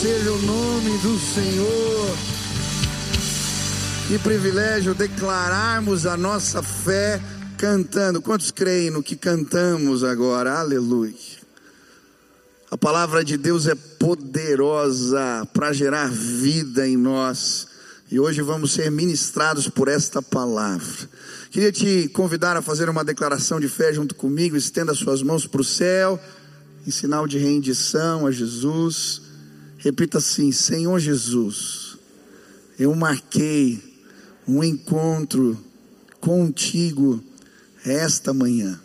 [0.00, 2.16] seja o nome do Senhor.
[4.08, 7.20] Que privilégio declararmos a nossa fé
[7.58, 8.22] cantando.
[8.22, 10.58] Quantos creem no que cantamos agora?
[10.58, 11.12] Aleluia.
[12.70, 17.68] A palavra de Deus é poderosa para gerar vida em nós.
[18.10, 21.10] E hoje vamos ser ministrados por esta palavra.
[21.50, 24.56] Queria te convidar a fazer uma declaração de fé junto comigo.
[24.56, 26.18] Estenda suas mãos para o céu,
[26.86, 29.28] em sinal de rendição a Jesus.
[29.82, 31.96] Repita assim: Senhor Jesus,
[32.78, 33.82] eu marquei
[34.46, 35.58] um encontro
[36.20, 37.22] contigo
[37.84, 38.78] esta manhã.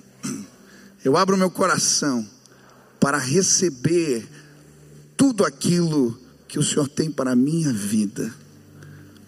[1.04, 2.26] Eu abro meu coração
[2.98, 4.26] para receber
[5.18, 6.18] tudo aquilo
[6.48, 8.34] que o Senhor tem para a minha vida.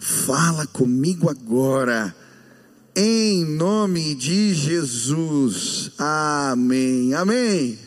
[0.00, 2.16] Fala comigo agora,
[2.96, 5.90] em nome de Jesus.
[5.98, 7.12] Amém.
[7.12, 7.78] Amém.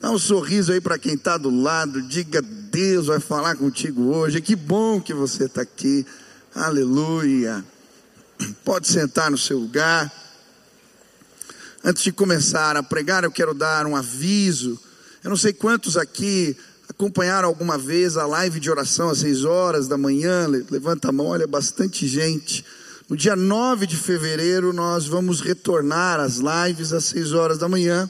[0.00, 2.42] Dá um sorriso aí para quem está do lado, diga:
[2.76, 4.38] Deus vai falar contigo hoje.
[4.42, 6.04] Que bom que você está aqui.
[6.54, 7.64] Aleluia.
[8.66, 10.12] Pode sentar no seu lugar.
[11.82, 14.78] Antes de começar a pregar, eu quero dar um aviso.
[15.24, 16.54] Eu não sei quantos aqui
[16.86, 20.46] acompanharam alguma vez a live de oração às seis horas da manhã.
[20.70, 22.62] Levanta a mão, olha, bastante gente.
[23.08, 28.06] No dia 9 de fevereiro, nós vamos retornar às lives às seis horas da manhã.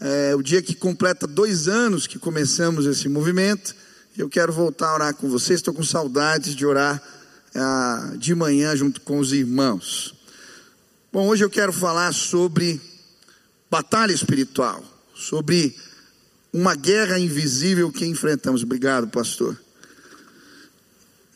[0.00, 3.74] É o dia que completa dois anos que começamos esse movimento.
[4.16, 5.60] Eu quero voltar a orar com vocês.
[5.60, 7.02] Estou com saudades de orar
[7.54, 10.14] ah, de manhã junto com os irmãos.
[11.12, 12.80] Bom, hoje eu quero falar sobre
[13.70, 14.84] batalha espiritual,
[15.14, 15.76] sobre
[16.52, 18.62] uma guerra invisível que enfrentamos.
[18.62, 19.56] Obrigado, pastor.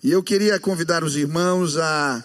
[0.03, 2.25] E eu queria convidar os irmãos a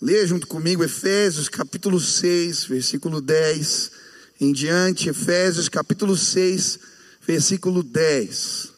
[0.00, 4.05] ler junto comigo Efésios capítulo 6, versículo 10
[4.40, 6.78] em diante, Efésios capítulo 6,
[7.26, 8.72] versículo 10.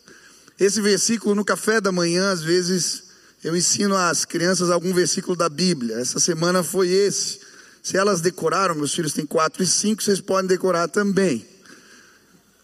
[0.58, 3.04] Esse versículo no café da manhã, às vezes,
[3.42, 5.96] eu ensino às crianças algum versículo da Bíblia.
[5.96, 7.40] Essa semana foi esse.
[7.82, 11.46] Se elas decoraram, meus filhos têm quatro e cinco, vocês podem decorar também.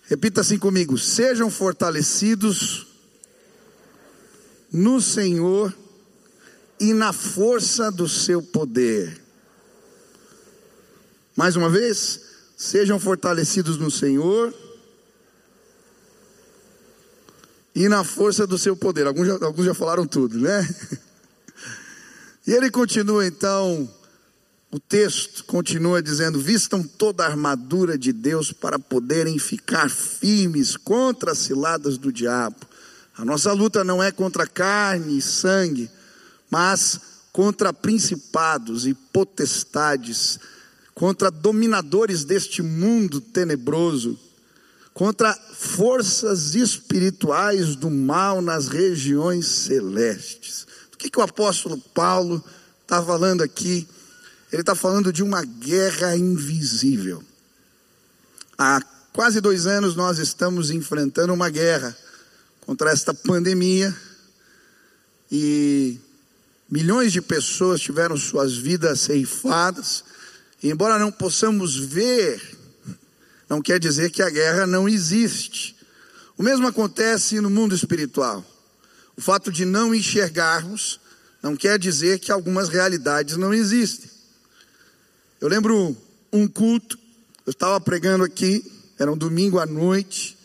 [0.06, 2.87] Repita assim comigo: sejam fortalecidos
[4.72, 5.72] no Senhor
[6.81, 9.22] e na força do seu poder.
[11.37, 12.23] Mais uma vez,
[12.56, 14.54] sejam fortalecidos no Senhor
[17.75, 19.06] e na força do seu poder.
[19.06, 20.69] Alguns já, alguns já falaram tudo, né?
[22.47, 23.88] E ele continua então,
[24.70, 31.32] o texto continua dizendo: vistam toda a armadura de Deus para poderem ficar firmes contra
[31.32, 32.56] as ciladas do diabo.
[33.16, 35.91] A nossa luta não é contra carne e sangue,
[36.50, 37.00] mas
[37.32, 40.38] contra principados e potestades,
[40.94, 44.19] contra dominadores deste mundo tenebroso
[44.94, 50.66] contra forças espirituais do mal nas regiões celestes.
[50.94, 52.43] O que, que o apóstolo Paulo
[52.83, 53.88] está falando aqui?
[54.53, 57.25] Ele está falando de uma guerra invisível.
[58.56, 58.81] Há
[59.12, 61.97] quase dois anos nós estamos enfrentando uma guerra
[62.60, 63.94] contra esta pandemia
[65.31, 65.99] e
[66.71, 70.04] milhões de pessoas tiveram suas vidas ceifadas.
[70.70, 72.41] Embora não possamos ver
[73.48, 75.76] não quer dizer que a guerra não existe.
[76.36, 78.44] O mesmo acontece no mundo espiritual.
[79.16, 80.98] O fato de não enxergarmos
[81.42, 84.10] não quer dizer que algumas realidades não existem.
[85.41, 85.97] Eu lembro
[86.32, 86.98] um culto,
[87.47, 88.64] eu estava pregando aqui,
[88.98, 90.36] era um domingo à noite,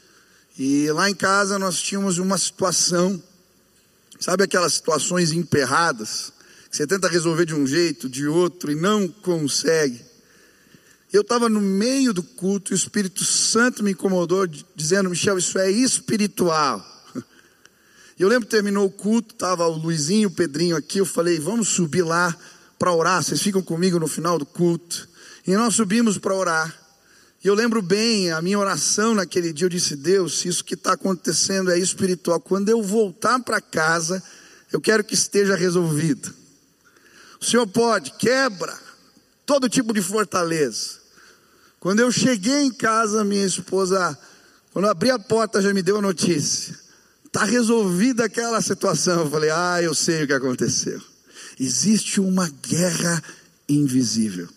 [0.57, 3.21] e lá em casa nós tínhamos uma situação,
[4.19, 6.33] sabe aquelas situações emperradas,
[6.69, 10.08] que você tenta resolver de um jeito, de outro e não consegue.
[11.11, 15.57] Eu estava no meio do culto e o Espírito Santo me incomodou, dizendo: Michel, isso
[15.57, 16.85] é espiritual.
[18.19, 20.99] Eu lembro que terminou o culto, estava o Luizinho, o Pedrinho aqui.
[20.99, 22.35] Eu falei: vamos subir lá
[22.77, 23.23] para orar.
[23.23, 25.09] Vocês ficam comigo no final do culto.
[25.47, 26.77] E nós subimos para orar.
[27.43, 29.65] E eu lembro bem a minha oração naquele dia.
[29.65, 34.21] Eu disse: Deus, isso que está acontecendo é espiritual, quando eu voltar para casa,
[34.71, 36.31] eu quero que esteja resolvido.
[37.41, 38.77] O Senhor pode, quebra
[39.43, 40.98] todo tipo de fortaleza.
[41.79, 44.17] Quando eu cheguei em casa, minha esposa,
[44.73, 46.77] quando eu abri a porta, já me deu a notícia.
[47.25, 49.21] Está resolvida aquela situação.
[49.21, 51.01] Eu falei, ah, eu sei o que aconteceu.
[51.57, 53.23] Existe uma guerra
[53.67, 54.49] invisível.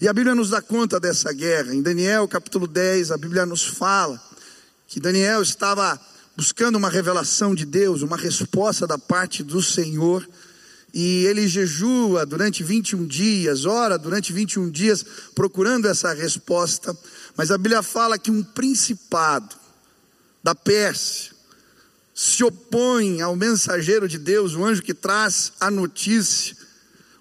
[0.00, 1.74] E a Bíblia nos dá conta dessa guerra.
[1.74, 4.20] Em Daniel capítulo 10, a Bíblia nos fala
[4.86, 5.98] que Daniel estava
[6.36, 10.26] buscando uma revelação de Deus, uma resposta da parte do Senhor
[10.98, 15.04] e ele jejua durante 21 dias, ora durante 21 dias
[15.34, 16.96] procurando essa resposta,
[17.36, 19.54] mas a Bíblia fala que um principado
[20.42, 21.32] da Pérsia
[22.14, 26.56] se opõe ao mensageiro de Deus, o anjo que traz a notícia.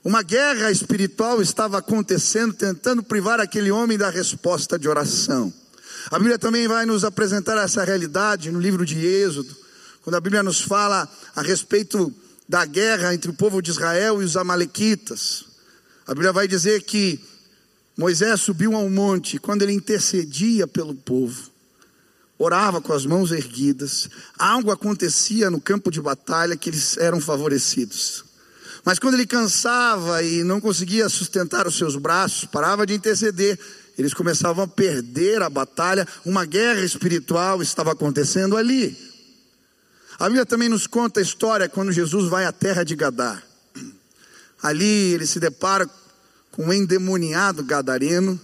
[0.06, 5.54] Uma guerra espiritual estava acontecendo, tentando privar aquele homem da resposta de oração.
[6.10, 9.54] A Bíblia também vai nos apresentar essa realidade no livro de Êxodo,
[10.02, 12.16] quando a Bíblia nos fala a respeito
[12.48, 15.46] da guerra entre o povo de Israel e os Amalequitas.
[16.08, 17.20] A Bíblia vai dizer que
[17.98, 21.50] Moisés subiu ao monte, quando ele intercedia pelo povo,
[22.38, 28.26] orava com as mãos erguidas, algo acontecia no campo de batalha que eles eram favorecidos.
[28.84, 33.58] Mas quando ele cansava e não conseguia sustentar os seus braços, parava de interceder,
[33.98, 39.15] eles começavam a perder a batalha, uma guerra espiritual estava acontecendo ali.
[40.18, 43.42] A Bíblia também nos conta a história quando Jesus vai à terra de Gadá.
[44.62, 45.90] Ali ele se depara
[46.52, 48.40] com um endemoniado gadareno,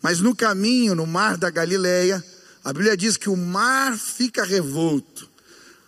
[0.00, 2.24] mas no caminho, no mar da Galileia,
[2.62, 5.28] a Bíblia diz que o mar fica revolto.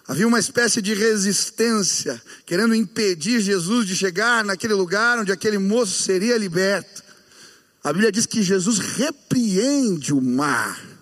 [0.09, 6.03] Havia uma espécie de resistência, querendo impedir Jesus de chegar naquele lugar onde aquele moço
[6.03, 7.03] seria liberto.
[7.85, 10.98] A Bíblia diz que Jesus repreende o mar.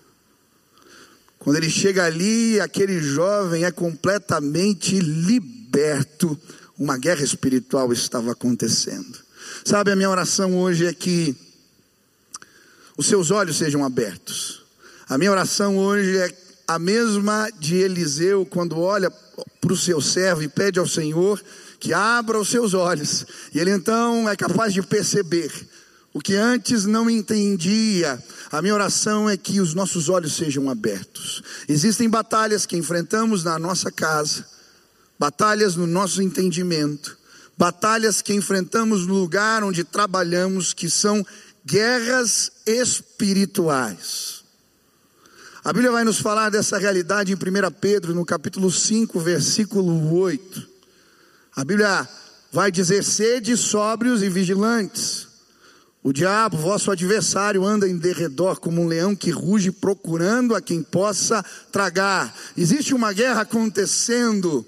[1.47, 6.37] Quando ele chega ali, aquele jovem é completamente liberto.
[6.77, 9.17] Uma guerra espiritual estava acontecendo.
[9.63, 11.33] Sabe, a minha oração hoje é que
[12.97, 14.67] os seus olhos sejam abertos
[15.09, 16.29] a minha oração hoje é
[16.67, 21.41] a mesma de Eliseu, quando olha para o seu servo e pede ao Senhor
[21.79, 25.49] que abra os seus olhos, e ele então é capaz de perceber
[26.13, 28.21] o que antes não entendia.
[28.51, 31.43] A minha oração é que os nossos olhos sejam abertos.
[31.67, 34.45] Existem batalhas que enfrentamos na nossa casa,
[35.19, 37.17] batalhas no nosso entendimento,
[37.57, 41.25] batalhas que enfrentamos no lugar onde trabalhamos, que são
[41.65, 44.37] guerras espirituais.
[45.61, 50.69] A Bíblia vai nos falar dessa realidade em 1 Pedro, no capítulo 5, versículo 8.
[51.57, 52.07] A Bíblia
[52.53, 55.26] vai dizer: sede sóbrios e vigilantes.
[56.03, 60.81] O diabo, vosso adversário, anda em derredor como um leão que ruge procurando a quem
[60.81, 62.33] possa tragar.
[62.55, 64.65] Existe uma guerra acontecendo,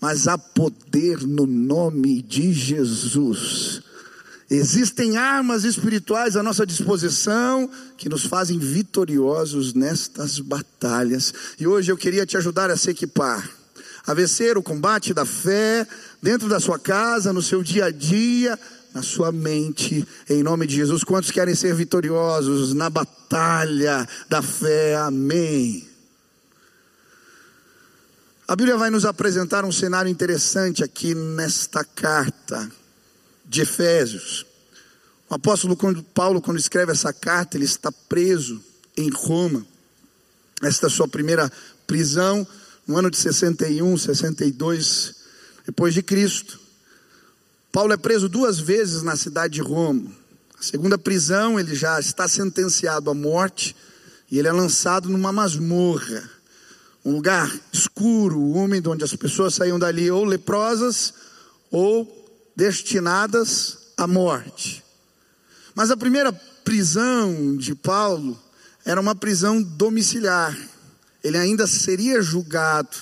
[0.00, 3.82] mas há poder no nome de Jesus.
[4.48, 11.34] Existem armas espirituais à nossa disposição que nos fazem vitoriosos nestas batalhas.
[11.58, 13.50] E hoje eu queria te ajudar a se equipar,
[14.06, 15.86] a vencer o combate da fé
[16.22, 18.56] dentro da sua casa, no seu dia a dia,
[18.96, 21.04] na sua mente, em nome de Jesus.
[21.04, 24.96] Quantos querem ser vitoriosos na batalha da fé?
[24.96, 25.86] Amém.
[28.48, 32.72] A Bíblia vai nos apresentar um cenário interessante aqui nesta carta
[33.44, 34.46] de Efésios.
[35.28, 35.76] O apóstolo
[36.14, 38.64] Paulo, quando escreve essa carta, ele está preso
[38.96, 39.66] em Roma.
[40.62, 41.52] Esta é a sua primeira
[41.86, 42.48] prisão,
[42.86, 45.16] no ano de 61, 62,
[45.66, 46.65] depois de Cristo.
[47.76, 50.10] Paulo é preso duas vezes na cidade de Roma.
[50.58, 53.76] A segunda prisão, ele já está sentenciado à morte
[54.30, 56.26] e ele é lançado numa masmorra,
[57.04, 61.12] um lugar escuro, úmido, onde as pessoas saíam dali ou leprosas
[61.70, 64.82] ou destinadas à morte.
[65.74, 66.32] Mas a primeira
[66.64, 68.42] prisão de Paulo
[68.86, 70.56] era uma prisão domiciliar.
[71.22, 72.96] Ele ainda seria julgado.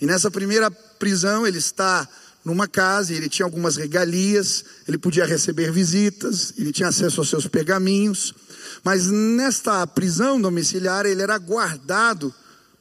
[0.00, 2.08] E nessa primeira prisão ele está
[2.44, 7.46] numa casa, ele tinha algumas regalias, ele podia receber visitas, ele tinha acesso aos seus
[7.46, 8.34] pergaminhos.
[8.82, 12.34] Mas nesta prisão domiciliar ele era guardado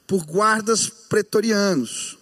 [0.08, 2.18] por guardas pretorianos.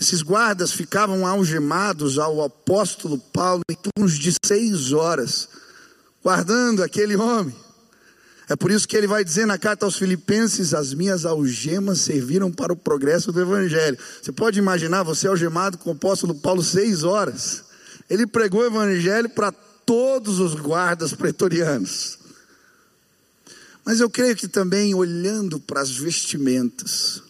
[0.00, 5.48] Esses guardas ficavam algemados ao apóstolo Paulo em turnos de seis horas,
[6.22, 7.54] guardando aquele homem.
[8.50, 12.50] É por isso que ele vai dizer na carta aos Filipenses: As minhas algemas serviram
[12.50, 13.96] para o progresso do Evangelho.
[14.20, 17.62] Você pode imaginar você algemado com o apóstolo Paulo seis horas.
[18.10, 22.18] Ele pregou o Evangelho para todos os guardas pretorianos.
[23.84, 27.22] Mas eu creio que também olhando para as vestimentas,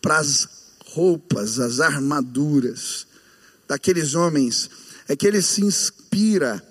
[0.00, 0.48] para as
[0.86, 3.06] roupas, as armaduras
[3.68, 4.70] daqueles homens,
[5.06, 6.66] é que ele se inspira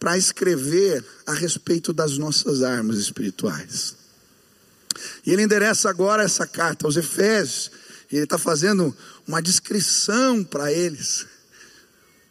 [0.00, 3.94] para escrever a respeito das nossas armas espirituais.
[5.24, 7.70] E ele endereça agora essa carta aos Efésios,
[8.10, 8.96] e ele está fazendo
[9.28, 11.24] uma descrição para eles,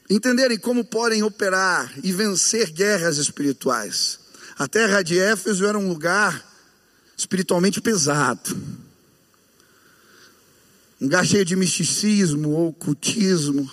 [0.10, 4.20] entenderem como podem operar e vencer guerras espirituais.
[4.58, 6.46] A terra de Éfeso era um lugar
[7.16, 8.58] espiritualmente pesado
[11.00, 13.70] um lugar cheio de misticismo ocultismo.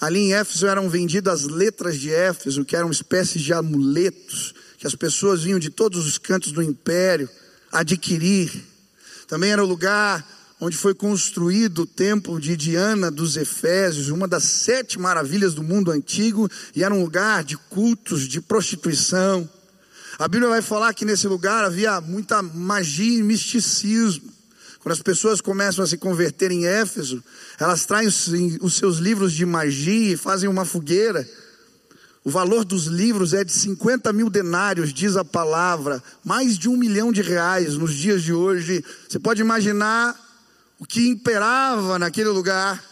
[0.00, 4.86] Ali em Éfeso eram vendidas as letras de Éfeso, que eram espécies de amuletos, que
[4.86, 7.28] as pessoas vinham de todos os cantos do império
[7.72, 8.64] adquirir.
[9.26, 10.24] Também era o lugar
[10.60, 15.90] onde foi construído o templo de Diana dos Efésios, uma das sete maravilhas do mundo
[15.90, 19.48] antigo, e era um lugar de cultos, de prostituição.
[20.18, 24.37] A Bíblia vai falar que nesse lugar havia muita magia e misticismo.
[24.88, 27.22] Quando as pessoas começam a se converter em Éfeso,
[27.60, 31.28] elas traem os seus livros de magia e fazem uma fogueira.
[32.24, 36.76] O valor dos livros é de 50 mil denários, diz a palavra, mais de um
[36.78, 38.82] milhão de reais nos dias de hoje.
[39.06, 40.18] Você pode imaginar
[40.78, 42.82] o que imperava naquele lugar.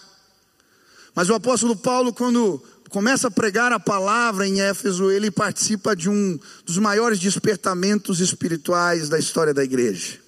[1.14, 6.10] Mas o apóstolo Paulo, quando começa a pregar a palavra em Éfeso, ele participa de
[6.10, 10.25] um dos maiores despertamentos espirituais da história da igreja.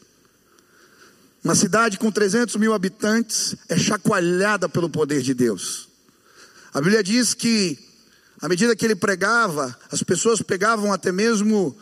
[1.48, 5.88] Uma cidade com 300 mil habitantes é chacoalhada pelo poder de Deus.
[6.74, 7.78] A Bíblia diz que,
[8.38, 11.74] à medida que ele pregava, as pessoas pegavam até mesmo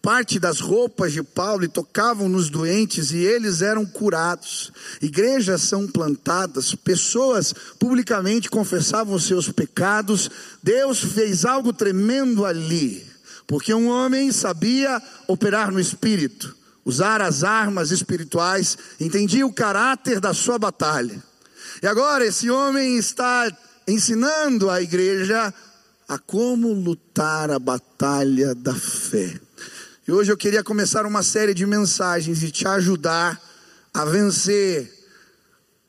[0.00, 4.72] parte das roupas de Paulo e tocavam nos doentes e eles eram curados.
[5.02, 10.30] Igrejas são plantadas, pessoas publicamente confessavam os seus pecados.
[10.62, 13.06] Deus fez algo tremendo ali,
[13.46, 14.98] porque um homem sabia
[15.28, 21.22] operar no espírito usar as armas espirituais, entendia o caráter da sua batalha.
[21.82, 23.50] E agora esse homem está
[23.86, 25.52] ensinando a igreja
[26.08, 29.40] a como lutar a batalha da fé.
[30.06, 33.40] E hoje eu queria começar uma série de mensagens e te ajudar
[33.94, 34.99] a vencer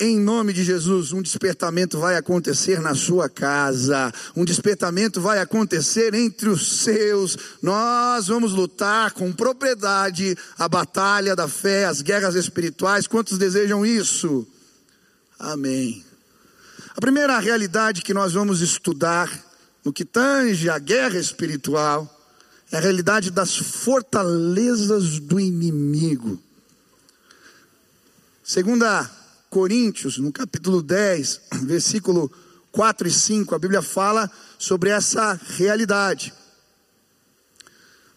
[0.01, 6.15] em nome de Jesus, um despertamento vai acontecer na sua casa, um despertamento vai acontecer
[6.15, 7.37] entre os seus.
[7.61, 13.05] Nós vamos lutar com propriedade a batalha da fé, as guerras espirituais.
[13.05, 14.47] Quantos desejam isso?
[15.37, 16.03] Amém.
[16.97, 19.31] A primeira realidade que nós vamos estudar
[19.85, 22.09] no que tange a guerra espiritual
[22.71, 26.41] é a realidade das fortalezas do inimigo.
[28.43, 29.20] Segunda
[29.51, 32.31] Coríntios, no capítulo 10, versículo
[32.71, 36.33] 4 e 5, a Bíblia fala sobre essa realidade.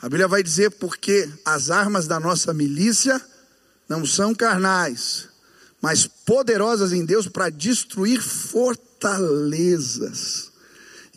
[0.00, 3.21] A Bíblia vai dizer porque as armas da nossa milícia
[3.88, 5.29] não são carnais,
[5.83, 10.53] mas poderosas em Deus para destruir fortalezas.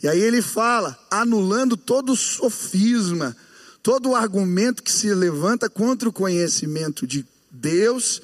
[0.02, 3.36] E aí ele fala, anulando todo sofisma,
[3.84, 8.20] todo argumento que se levanta contra o conhecimento de Deus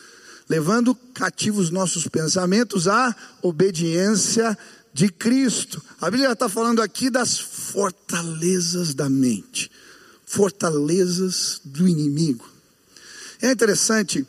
[0.49, 4.57] levando cativos nossos pensamentos à obediência
[4.93, 5.83] de Cristo.
[6.01, 9.71] A Bíblia está falando aqui das fortalezas da mente,
[10.27, 12.49] fortalezas do inimigo.
[13.41, 14.27] É interessante,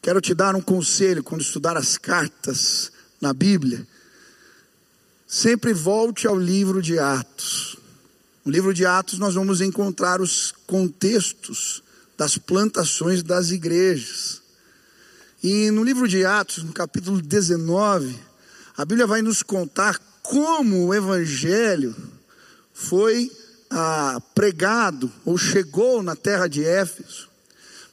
[0.00, 2.90] quero te dar um conselho quando estudar as cartas
[3.20, 3.86] na Bíblia.
[5.26, 7.76] Sempre volte ao livro de Atos.
[8.44, 11.82] No livro de Atos nós vamos encontrar os contextos
[12.16, 14.39] das plantações das igrejas.
[15.42, 18.14] E no livro de Atos, no capítulo 19,
[18.76, 21.96] a Bíblia vai nos contar como o Evangelho
[22.74, 23.32] foi
[23.70, 27.26] ah, pregado ou chegou na terra de Éfeso,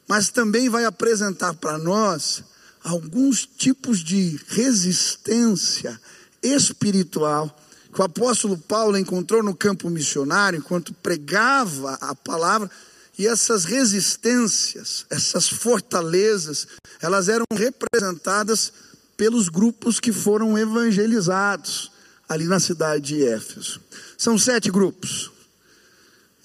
[0.10, 2.44] mas também vai apresentar para nós
[2.84, 5.98] alguns tipos de resistência
[6.44, 7.58] espiritual
[7.94, 12.70] que o apóstolo Paulo encontrou no campo missionário enquanto pregava a palavra
[13.18, 16.68] e essas resistências, essas fortalezas,
[17.02, 18.72] elas eram representadas
[19.16, 21.92] pelos grupos que foram evangelizados
[22.30, 23.82] ali na cidade de Éfeso.
[24.18, 25.32] São sete grupos.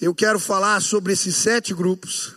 [0.00, 2.32] Eu quero falar sobre esses sete grupos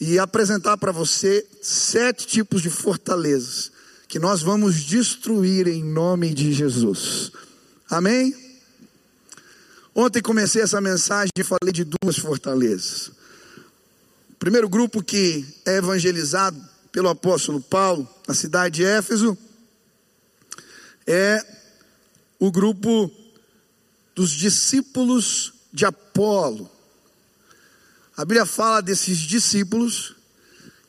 [0.00, 3.70] e apresentar para você sete tipos de fortalezas
[4.08, 7.30] que nós vamos destruir em nome de Jesus.
[7.88, 8.34] Amém?
[9.94, 13.19] Ontem comecei essa mensagem e falei de duas fortalezas
[14.40, 16.58] primeiro grupo que é evangelizado
[16.90, 19.36] pelo apóstolo Paulo na cidade de Éfeso
[21.06, 21.44] é
[22.38, 23.10] o grupo
[24.14, 26.70] dos discípulos de Apolo.
[28.16, 30.16] A Bíblia fala desses discípulos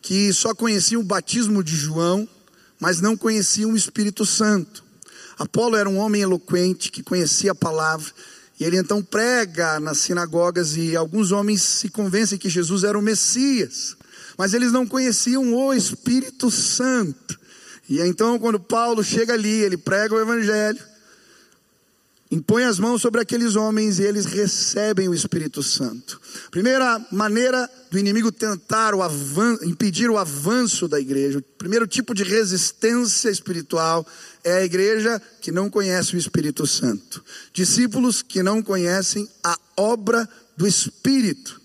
[0.01, 2.27] que só conheciam o batismo de João,
[2.79, 4.81] mas não conheciam o Espírito Santo.
[5.37, 8.09] Apolo era um homem eloquente que conhecia a palavra
[8.61, 13.01] e ele então prega nas sinagogas e alguns homens se convencem que Jesus era o
[13.01, 13.97] Messias,
[14.37, 17.39] mas eles não conheciam o Espírito Santo.
[17.89, 20.77] E então, quando Paulo chega ali, ele prega o Evangelho,
[22.31, 26.19] impõe as mãos sobre aqueles homens e eles recebem o Espírito Santo.
[26.49, 29.01] Primeira maneira do inimigo tentar o
[29.63, 34.07] impedir o avanço da igreja, o primeiro tipo de resistência espiritual
[34.45, 37.23] é a igreja que não conhece o Espírito Santo.
[37.53, 41.59] Discípulos que não conhecem a obra do Espírito.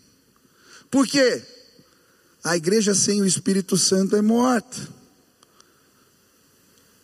[0.91, 1.43] Por quê?
[2.43, 4.96] A igreja sem o Espírito Santo é morta.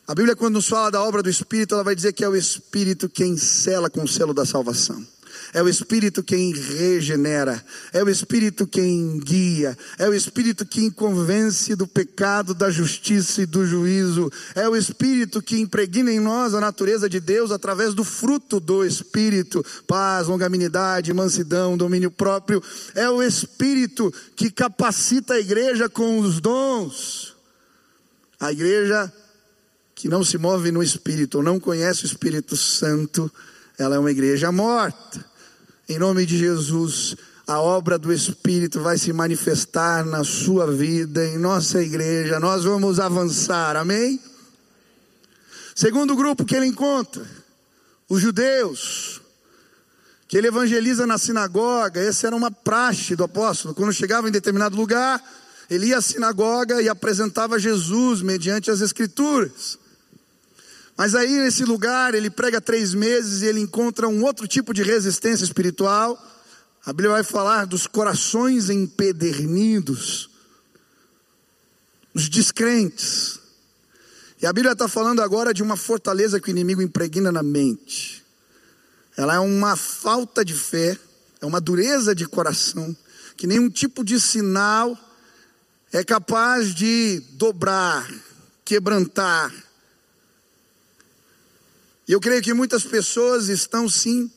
[0.06, 2.34] A Bíblia, quando nos fala da obra do Espírito, ela vai dizer que é o
[2.34, 5.06] Espírito quem sela com o selo da salvação.
[5.54, 11.76] É o Espírito quem regenera, é o Espírito quem guia, é o Espírito quem convence
[11.76, 16.60] do pecado, da justiça e do juízo, é o Espírito que impregna em nós a
[16.60, 22.62] natureza de Deus através do fruto do Espírito: paz, longanimidade, mansidão, domínio próprio.
[22.94, 27.36] É o Espírito que capacita a igreja com os dons.
[28.40, 29.12] A igreja
[30.02, 33.30] que não se move no Espírito, ou não conhece o Espírito Santo,
[33.78, 35.24] ela é uma igreja morta.
[35.88, 37.14] Em nome de Jesus,
[37.46, 42.40] a obra do Espírito vai se manifestar na sua vida, em nossa igreja.
[42.40, 44.20] Nós vamos avançar, amém?
[45.72, 47.24] Segundo grupo que ele encontra,
[48.08, 49.20] os judeus,
[50.26, 52.00] que ele evangeliza na sinagoga.
[52.00, 53.72] Essa era uma praxe do apóstolo.
[53.72, 55.22] Quando chegava em determinado lugar,
[55.70, 59.80] ele ia à sinagoga e apresentava Jesus mediante as Escrituras.
[60.96, 64.82] Mas aí nesse lugar ele prega três meses e ele encontra um outro tipo de
[64.82, 66.20] resistência espiritual.
[66.84, 70.28] A Bíblia vai falar dos corações empedernidos,
[72.12, 73.40] os descrentes.
[74.40, 78.22] E a Bíblia está falando agora de uma fortaleza que o inimigo impregna na mente.
[79.16, 80.98] Ela é uma falta de fé,
[81.40, 82.94] é uma dureza de coração,
[83.36, 84.98] que nenhum tipo de sinal
[85.92, 88.10] é capaz de dobrar,
[88.64, 89.52] quebrantar,
[92.08, 94.30] e eu creio que muitas pessoas estão sim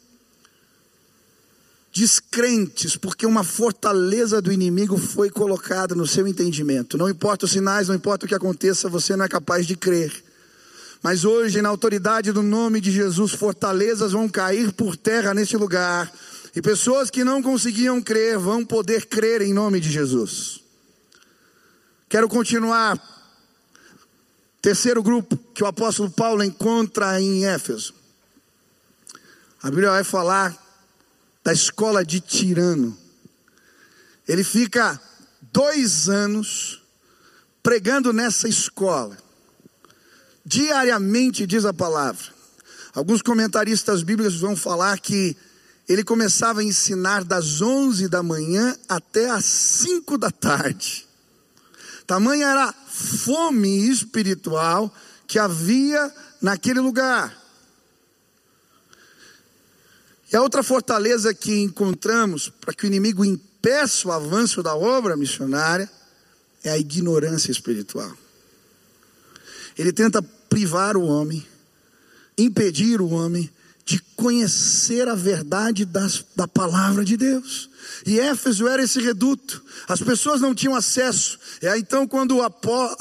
[1.91, 6.97] descrentes, porque uma fortaleza do inimigo foi colocada no seu entendimento.
[6.97, 10.11] Não importa os sinais, não importa o que aconteça, você não é capaz de crer.
[11.01, 16.11] Mas hoje, na autoridade do nome de Jesus, fortalezas vão cair por terra neste lugar.
[16.53, 20.61] E pessoas que não conseguiam crer vão poder crer em nome de Jesus.
[22.09, 23.14] Quero continuar
[24.65, 27.93] Terceiro grupo que o apóstolo Paulo encontra em Éfeso.
[29.61, 30.57] A Bíblia vai falar
[31.43, 32.97] da escola de Tirano.
[34.27, 34.99] Ele fica
[35.53, 36.81] dois anos
[37.61, 39.15] pregando nessa escola.
[40.43, 42.25] Diariamente, diz a palavra.
[42.95, 45.37] Alguns comentaristas bíblicos vão falar que
[45.87, 51.07] ele começava a ensinar das 11 da manhã até as 5 da tarde.
[52.07, 54.93] Tamanha era fome espiritual
[55.27, 57.35] que havia naquele lugar.
[60.31, 65.17] E a outra fortaleza que encontramos para que o inimigo impeça o avanço da obra
[65.17, 65.91] missionária
[66.63, 68.15] é a ignorância espiritual.
[69.77, 71.45] Ele tenta privar o homem,
[72.37, 73.51] impedir o homem
[73.83, 77.69] de conhecer a verdade das, da palavra de Deus.
[78.05, 81.39] E Éfeso era esse reduto, as pessoas não tinham acesso.
[81.61, 82.49] É então quando a,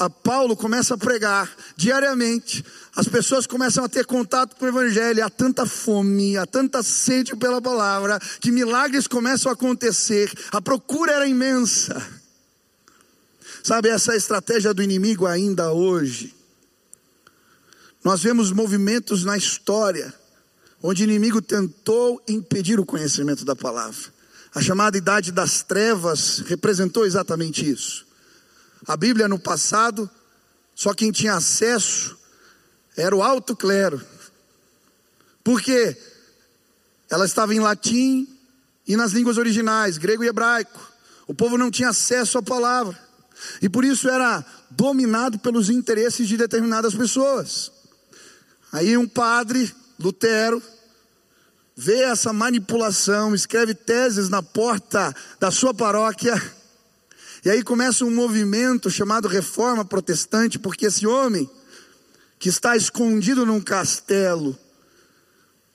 [0.09, 2.63] Paulo começa a pregar diariamente,
[2.95, 7.35] as pessoas começam a ter contato com o Evangelho, há tanta fome, há tanta sede
[7.35, 12.01] pela palavra, que milagres começam a acontecer, a procura era imensa.
[13.63, 16.35] Sabe, essa é estratégia do inimigo ainda hoje.
[18.03, 20.13] Nós vemos movimentos na história
[20.81, 24.14] onde o inimigo tentou impedir o conhecimento da palavra.
[24.55, 28.07] A chamada idade das trevas representou exatamente isso.
[28.87, 30.09] A Bíblia no passado,
[30.73, 32.17] só quem tinha acesso
[32.95, 34.01] era o alto clero.
[35.43, 35.97] Porque
[37.09, 38.25] ela estava em latim
[38.87, 40.89] e nas línguas originais, grego e hebraico.
[41.27, 42.97] O povo não tinha acesso à palavra.
[43.61, 47.69] E por isso era dominado pelos interesses de determinadas pessoas.
[48.71, 50.63] Aí um padre, Lutero,
[51.75, 56.41] vê essa manipulação, escreve teses na porta da sua paróquia,
[57.43, 61.49] e aí começa um movimento chamado Reforma Protestante, porque esse homem,
[62.39, 64.57] que está escondido num castelo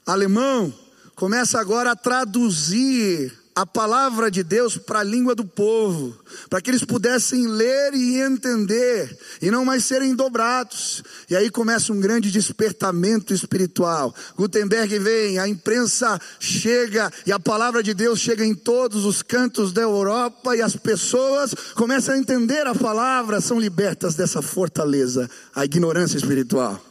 [0.05, 0.75] alemão,
[1.15, 6.19] começa agora a traduzir a palavra de Deus para a língua do povo,
[6.49, 11.03] para que eles pudessem ler e entender, e não mais serem dobrados.
[11.29, 14.15] E aí começa um grande despertamento espiritual.
[14.35, 19.75] Gutenberg vem, a imprensa chega, e a palavra de Deus chega em todos os cantos
[19.75, 25.67] da Europa, e as pessoas começam a entender a palavra, são libertas dessa fortaleza, a
[25.67, 26.83] ignorância espiritual.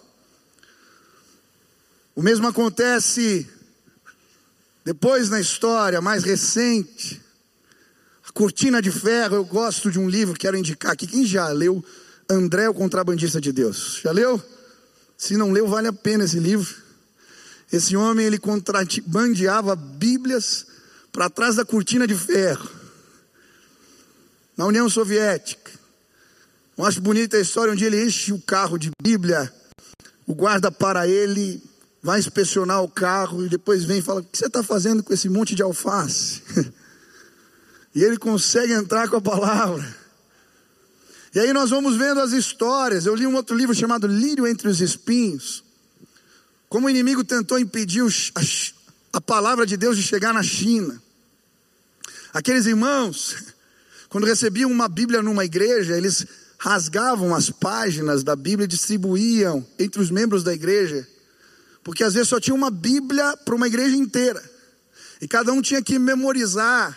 [2.16, 3.50] O mesmo acontece
[4.90, 7.22] depois na história mais recente,
[8.28, 11.06] a Cortina de Ferro, eu gosto de um livro, quero indicar aqui.
[11.06, 11.86] Quem já leu
[12.28, 14.00] André, o Contrabandista de Deus?
[14.04, 14.42] Já leu?
[15.16, 16.76] Se não leu, vale a pena esse livro.
[17.72, 20.66] Esse homem, ele contrabandeava Bíblias
[21.12, 22.68] para trás da cortina de ferro.
[24.58, 25.72] Na União Soviética.
[26.76, 29.54] Eu acho bonita a história onde ele enche o carro de Bíblia
[30.26, 31.62] o guarda para ele,
[32.02, 35.14] vai inspecionar o carro e depois vem e fala: O que você está fazendo com
[35.14, 36.42] esse monte de alface?
[37.94, 39.98] e ele consegue entrar com a palavra.
[41.34, 43.06] E aí nós vamos vendo as histórias.
[43.06, 45.64] Eu li um outro livro chamado Lírio entre os Espinhos.
[46.68, 48.04] Como o inimigo tentou impedir
[49.14, 51.02] a, palavra de Deus de chegar na China.
[52.34, 53.36] Aqueles irmãos,
[54.10, 56.26] quando recebiam uma Bíblia numa igreja, eles
[56.58, 61.08] rasgavam as páginas da Bíblia e distribuíam entre os membros da igreja,
[61.90, 64.48] porque às vezes só tinha uma Bíblia para uma igreja inteira,
[65.20, 66.96] e cada um tinha que memorizar.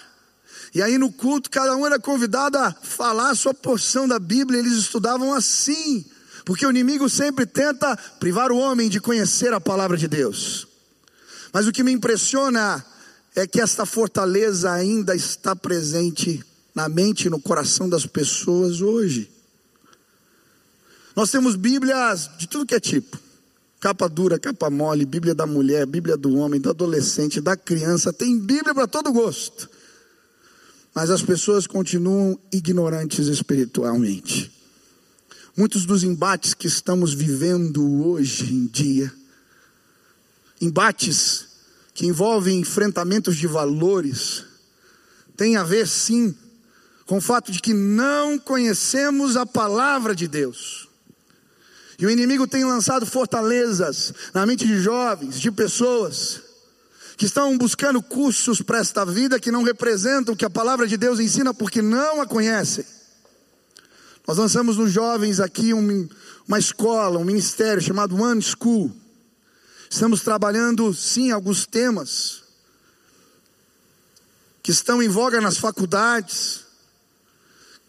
[0.74, 4.58] E aí no culto, cada um era convidado a falar a sua porção da Bíblia,
[4.58, 6.04] eles estudavam assim,
[6.44, 10.68] porque o inimigo sempre tenta privar o homem de conhecer a palavra de Deus.
[11.54, 12.84] Mas o que me impressiona
[13.34, 19.30] é que esta fortaleza ainda está presente na mente e no coração das pessoas hoje.
[21.16, 23.31] Nós temos Bíblias de tudo que é tipo.
[23.82, 28.38] Capa dura, capa mole, Bíblia da mulher, Bíblia do homem, do adolescente, da criança, tem
[28.38, 29.68] Bíblia para todo gosto.
[30.94, 34.52] Mas as pessoas continuam ignorantes espiritualmente.
[35.56, 39.12] Muitos dos embates que estamos vivendo hoje em dia,
[40.60, 41.48] embates
[41.92, 44.44] que envolvem enfrentamentos de valores,
[45.36, 46.32] tem a ver sim
[47.04, 50.91] com o fato de que não conhecemos a palavra de Deus.
[52.02, 56.40] E o inimigo tem lançado fortalezas na mente de jovens, de pessoas,
[57.16, 60.96] que estão buscando cursos para esta vida que não representam o que a palavra de
[60.96, 62.84] Deus ensina porque não a conhecem.
[64.26, 66.08] Nós lançamos nos jovens aqui um,
[66.48, 68.90] uma escola, um ministério chamado One School.
[69.88, 72.42] Estamos trabalhando, sim, alguns temas
[74.60, 76.64] que estão em voga nas faculdades,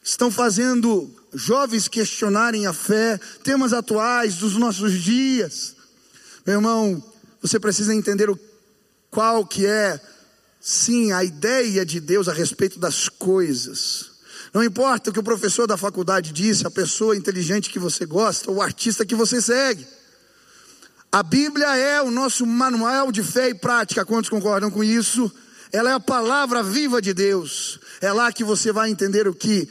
[0.04, 5.76] estão fazendo jovens questionarem a fé, temas atuais dos nossos dias.
[6.46, 7.04] Meu irmão,
[7.42, 8.40] você precisa entender o,
[9.10, 10.00] qual que é,
[10.60, 14.12] sim, a ideia de Deus a respeito das coisas.
[14.54, 18.52] Não importa o que o professor da faculdade disse, a pessoa inteligente que você gosta,
[18.52, 19.86] o artista que você segue.
[21.12, 25.32] A Bíblia é o nosso manual de fé e prática, quantos concordam com isso?
[25.72, 27.80] Ela é a palavra viva de Deus.
[28.00, 29.68] É lá que você vai entender o que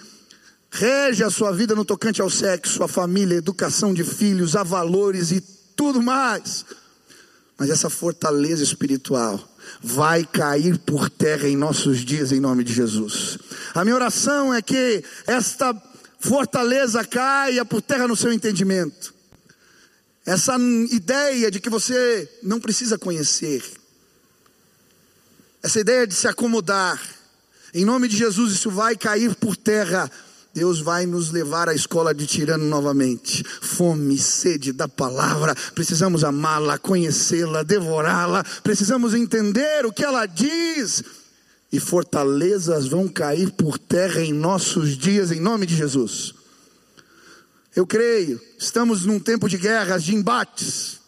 [0.72, 4.62] rege a sua vida no tocante ao sexo, à família, à educação de filhos, a
[4.62, 5.40] valores e
[5.76, 6.64] tudo mais.
[7.58, 9.38] Mas essa fortaleza espiritual
[9.82, 13.38] vai cair por terra em nossos dias, em nome de Jesus.
[13.74, 15.74] A minha oração é que esta
[16.18, 19.12] fortaleza caia por terra no seu entendimento.
[20.24, 20.56] Essa
[20.90, 23.62] ideia de que você não precisa conhecer,
[25.62, 26.98] essa ideia de se acomodar,
[27.74, 30.10] em nome de Jesus, isso vai cair por terra
[30.54, 33.42] Deus vai nos levar à escola de tirano novamente.
[33.62, 35.54] Fome, sede da palavra.
[35.74, 38.44] Precisamos amá-la, conhecê-la, devorá-la.
[38.62, 41.02] Precisamos entender o que ela diz.
[41.72, 46.34] E fortalezas vão cair por terra em nossos dias, em nome de Jesus.
[47.74, 51.00] Eu creio, estamos num tempo de guerras, de embates.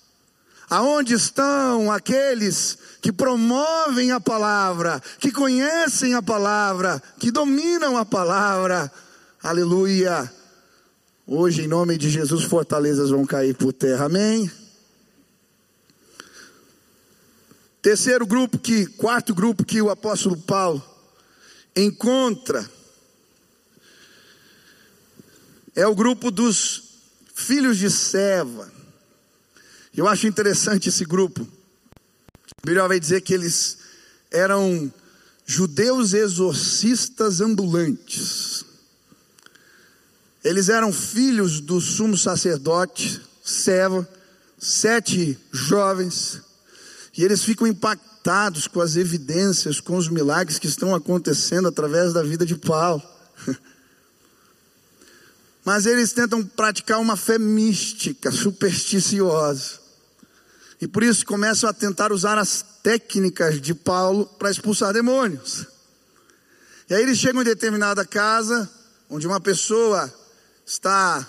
[0.70, 8.90] Aonde estão aqueles que promovem a palavra, que conhecem a palavra, que dominam a palavra?
[9.44, 10.32] Aleluia.
[11.26, 14.06] Hoje, em nome de Jesus, fortalezas vão cair por terra.
[14.06, 14.50] Amém.
[17.82, 20.82] Terceiro grupo que, quarto grupo que o apóstolo Paulo
[21.76, 22.66] encontra
[25.76, 26.82] é o grupo dos
[27.34, 28.72] filhos de Seva.
[29.94, 31.46] Eu acho interessante esse grupo.
[32.64, 33.76] Melhor vai dizer que eles
[34.30, 34.90] eram
[35.44, 38.53] judeus exorcistas ambulantes.
[40.44, 44.08] Eles eram filhos do sumo sacerdote, Seva,
[44.58, 46.40] sete jovens,
[47.16, 52.22] e eles ficam impactados com as evidências, com os milagres que estão acontecendo através da
[52.22, 53.02] vida de Paulo.
[55.64, 59.78] Mas eles tentam praticar uma fé mística, supersticiosa.
[60.80, 65.66] E por isso começam a tentar usar as técnicas de Paulo para expulsar demônios.
[66.88, 68.68] E aí eles chegam em determinada casa,
[69.08, 70.12] onde uma pessoa
[70.66, 71.26] está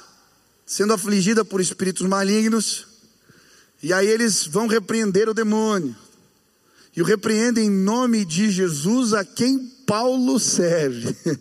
[0.66, 2.88] sendo afligida por espíritos malignos,
[3.82, 5.96] e aí eles vão repreender o demônio,
[6.96, 11.16] e o repreendem em nome de Jesus a quem Paulo serve.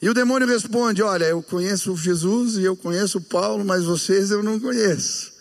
[0.00, 4.42] E o demônio responde: Olha, eu conheço Jesus e eu conheço Paulo, mas vocês eu
[4.42, 5.32] não conheço.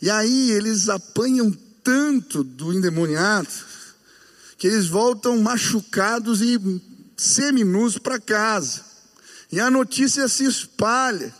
[0.00, 1.50] E aí eles apanham
[1.82, 3.48] tanto do endemoniado
[4.58, 6.60] que eles voltam machucados e
[7.16, 8.85] seminus para casa.
[9.50, 11.34] E a notícia se espalha.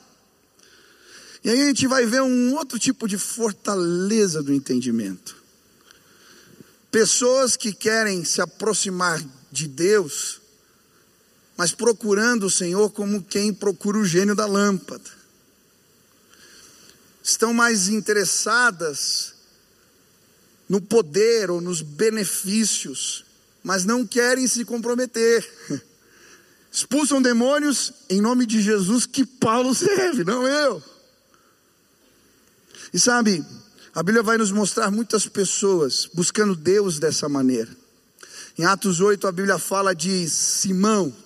[1.42, 5.36] E aí a gente vai ver um outro tipo de fortaleza do entendimento.
[6.90, 10.40] Pessoas que querem se aproximar de Deus,
[11.56, 15.10] mas procurando o Senhor como quem procura o gênio da lâmpada.
[17.22, 19.34] Estão mais interessadas
[20.68, 23.24] no poder ou nos benefícios,
[23.62, 25.48] mas não querem se comprometer.
[26.76, 30.82] Expulsam demônios em nome de Jesus que Paulo serve, não eu.
[32.92, 33.42] E sabe,
[33.94, 37.74] a Bíblia vai nos mostrar muitas pessoas buscando Deus dessa maneira.
[38.58, 41.16] Em Atos 8, a Bíblia fala de Simão,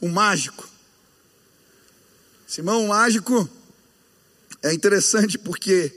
[0.00, 0.66] o mágico.
[2.46, 3.46] Simão, o mágico,
[4.62, 5.94] é interessante porque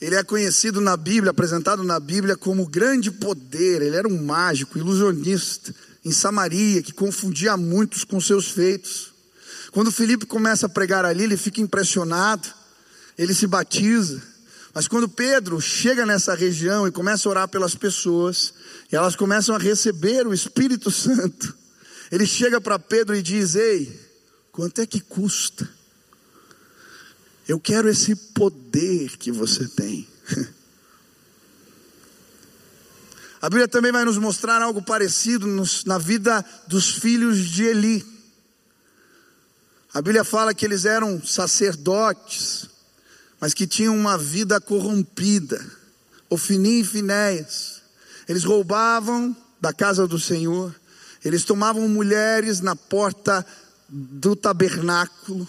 [0.00, 3.82] ele é conhecido na Bíblia, apresentado na Bíblia como grande poder.
[3.82, 9.12] Ele era um mágico, ilusionista, em Samaria, que confundia muitos com seus feitos.
[9.70, 12.48] Quando Felipe começa a pregar ali, ele fica impressionado,
[13.16, 14.22] ele se batiza.
[14.74, 18.52] Mas quando Pedro chega nessa região e começa a orar pelas pessoas,
[18.90, 21.54] e elas começam a receber o Espírito Santo,
[22.10, 23.98] ele chega para Pedro e diz: Ei,
[24.50, 25.68] quanto é que custa?
[27.46, 30.08] Eu quero esse poder que você tem.
[33.42, 38.06] A Bíblia também vai nos mostrar algo parecido nos, na vida dos filhos de Eli.
[39.92, 42.68] A Bíblia fala que eles eram sacerdotes,
[43.40, 45.60] mas que tinham uma vida corrompida.
[46.30, 47.82] Ofini e Finéias.
[48.28, 50.72] Eles roubavam da casa do Senhor,
[51.24, 53.44] eles tomavam mulheres na porta
[53.88, 55.48] do tabernáculo.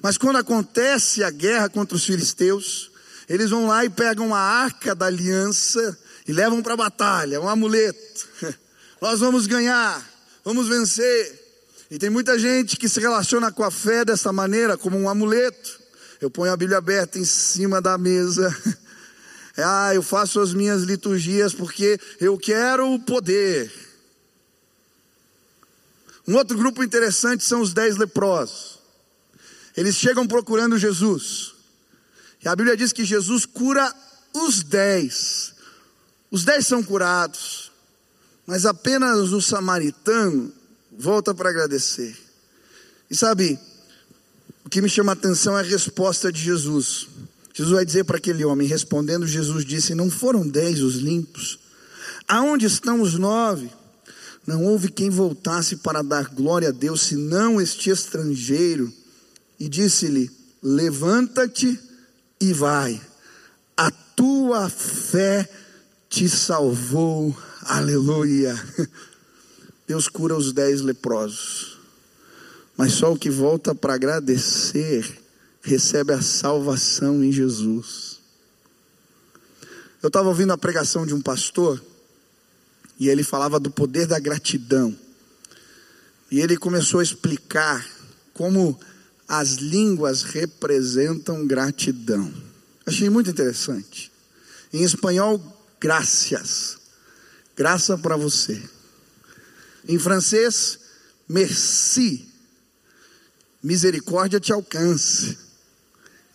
[0.00, 2.92] Mas quando acontece a guerra contra os filisteus,
[3.28, 7.48] eles vão lá e pegam a arca da aliança e levam para a batalha, um
[7.48, 8.28] amuleto.
[9.00, 10.04] Nós vamos ganhar,
[10.44, 11.40] vamos vencer.
[11.90, 15.80] E tem muita gente que se relaciona com a fé dessa maneira, como um amuleto.
[16.20, 18.54] Eu ponho a Bíblia aberta em cima da mesa.
[19.54, 23.70] Ah, eu faço as minhas liturgias porque eu quero o poder.
[26.26, 28.78] Um outro grupo interessante são os dez leprosos.
[29.76, 31.54] Eles chegam procurando Jesus.
[32.42, 33.94] E a Bíblia diz que Jesus cura
[34.32, 35.54] os dez.
[36.32, 37.70] Os dez são curados.
[38.46, 40.50] Mas apenas o samaritano
[40.98, 42.16] volta para agradecer.
[43.08, 43.58] E sabe,
[44.64, 47.06] o que me chama a atenção é a resposta de Jesus.
[47.52, 51.58] Jesus vai dizer para aquele homem, respondendo, Jesus disse: Não foram dez os limpos?
[52.26, 53.70] Aonde estão os nove?
[54.46, 58.92] Não houve quem voltasse para dar glória a Deus, senão este estrangeiro.
[59.60, 60.30] E disse-lhe:
[60.62, 61.78] Levanta-te
[62.40, 63.00] e vai,
[63.76, 65.48] a tua fé
[66.12, 67.34] te salvou.
[67.62, 68.54] Aleluia.
[69.88, 71.78] Deus cura os dez leprosos,
[72.76, 75.20] mas só o que volta para agradecer
[75.62, 78.20] recebe a salvação em Jesus.
[80.02, 81.82] Eu estava ouvindo a pregação de um pastor
[82.98, 84.94] e ele falava do poder da gratidão.
[86.30, 87.86] E ele começou a explicar
[88.34, 88.78] como
[89.26, 92.32] as línguas representam gratidão.
[92.84, 94.10] Achei muito interessante.
[94.72, 96.78] Em espanhol, graças.
[97.56, 98.62] Graça para você.
[99.88, 100.78] Em francês,
[101.28, 102.28] merci.
[103.60, 105.36] Misericórdia te alcance.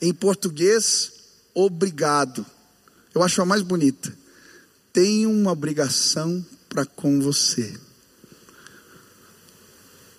[0.02, 1.14] Em português,
[1.54, 2.46] obrigado.
[3.16, 4.14] Eu acho a mais bonita.
[4.92, 7.80] Tenho uma obrigação para com você.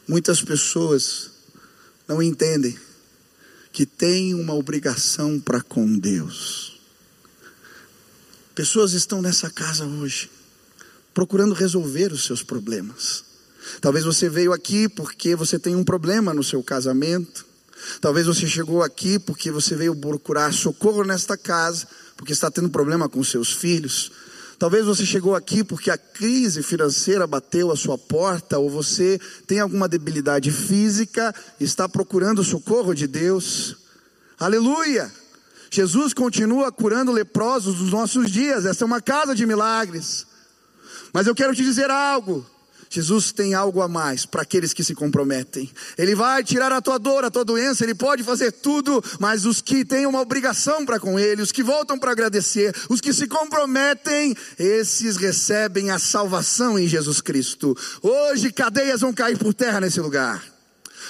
[0.09, 1.31] Muitas pessoas
[2.09, 2.79] não entendem
[3.71, 6.67] que têm uma obrigação para com Deus.
[8.59, 10.29] Pessoas estão nessa casa hoje,
[11.14, 13.23] procurando resolver os seus problemas.
[13.81, 17.47] Talvez você veio aqui porque você tem um problema no seu casamento.
[18.01, 23.09] Talvez você chegou aqui porque você veio procurar socorro nesta casa, porque está tendo problema
[23.09, 24.11] com seus filhos.
[24.59, 29.61] Talvez você chegou aqui porque a crise financeira bateu a sua porta, ou você tem
[29.61, 33.77] alguma debilidade física, está procurando socorro de Deus.
[34.37, 35.09] Aleluia!
[35.70, 40.26] Jesus continua curando leprosos nos nossos dias, essa é uma casa de milagres.
[41.12, 42.44] Mas eu quero te dizer algo.
[42.90, 45.70] Jesus tem algo a mais para aqueles que se comprometem.
[45.96, 49.61] Ele vai tirar a tua dor, a tua doença, ele pode fazer tudo, mas os
[49.61, 53.26] que têm uma obrigação para com ele, os que voltam para agradecer, os que se
[53.26, 57.76] comprometem, esses recebem a salvação em Jesus Cristo.
[58.02, 60.58] Hoje cadeias vão cair por terra nesse lugar.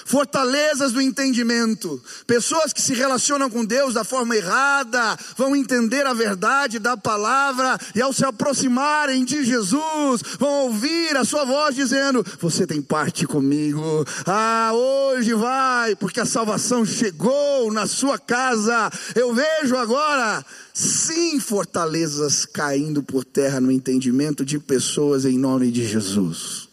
[0.08, 2.02] Fortalezas do entendimento.
[2.26, 7.78] Pessoas que se relacionam com Deus da forma errada vão entender a verdade da palavra
[7.94, 13.26] e ao se aproximarem de Jesus, vão ouvir a sua voz dizendo: Você tem parte
[13.26, 14.04] comigo.
[14.26, 18.90] Ah, hoje vai, porque a salvação chegou na sua casa.
[19.14, 25.86] Eu vejo agora sim fortalezas caindo por terra no entendimento de pessoas em nome de
[25.86, 26.67] Jesus.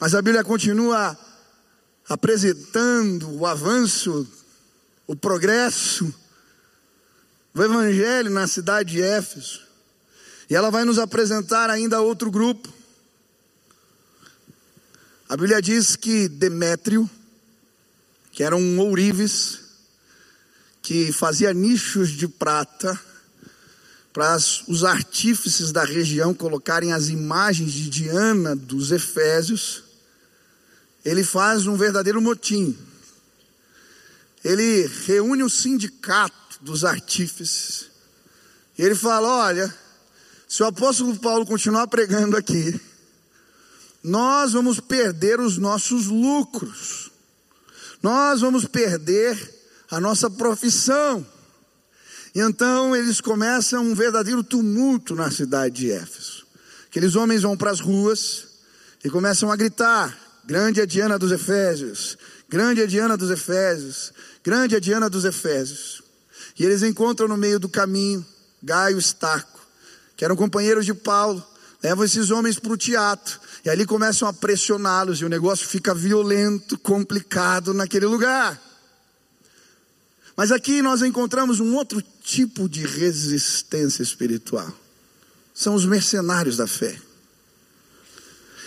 [0.00, 1.16] Mas a Bíblia continua
[2.08, 4.26] apresentando o avanço,
[5.06, 6.12] o progresso
[7.52, 9.60] do Evangelho na cidade de Éfeso.
[10.48, 12.72] E ela vai nos apresentar ainda outro grupo.
[15.28, 17.08] A Bíblia diz que Demétrio,
[18.32, 19.60] que era um ourives,
[20.80, 22.98] que fazia nichos de prata,
[24.12, 24.36] para
[24.66, 29.89] os artífices da região colocarem as imagens de Diana dos Efésios,
[31.04, 32.76] ele faz um verdadeiro motim.
[34.44, 37.86] Ele reúne o sindicato dos artífices.
[38.78, 39.74] E ele fala: olha,
[40.48, 42.80] se o apóstolo Paulo continuar pregando aqui,
[44.02, 47.10] nós vamos perder os nossos lucros,
[48.02, 49.36] nós vamos perder
[49.90, 51.26] a nossa profissão.
[52.34, 56.46] E então eles começam um verdadeiro tumulto na cidade de Éfeso.
[56.86, 58.46] Aqueles homens vão para as ruas
[59.04, 60.16] e começam a gritar:
[60.50, 66.02] Grande é Diana dos Efésios, grande é Diana dos Efésios, grande é Diana dos Efésios.
[66.58, 68.26] E eles encontram no meio do caminho
[68.60, 69.64] Gaio e Estaco,
[70.16, 71.40] que eram companheiros de Paulo,
[71.80, 75.94] levam esses homens para o teatro, e ali começam a pressioná-los, e o negócio fica
[75.94, 78.60] violento, complicado naquele lugar.
[80.36, 84.68] Mas aqui nós encontramos um outro tipo de resistência espiritual.
[85.54, 87.00] São os mercenários da fé.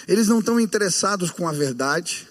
[0.08, 2.28] Eles não estão interessados com a verdade,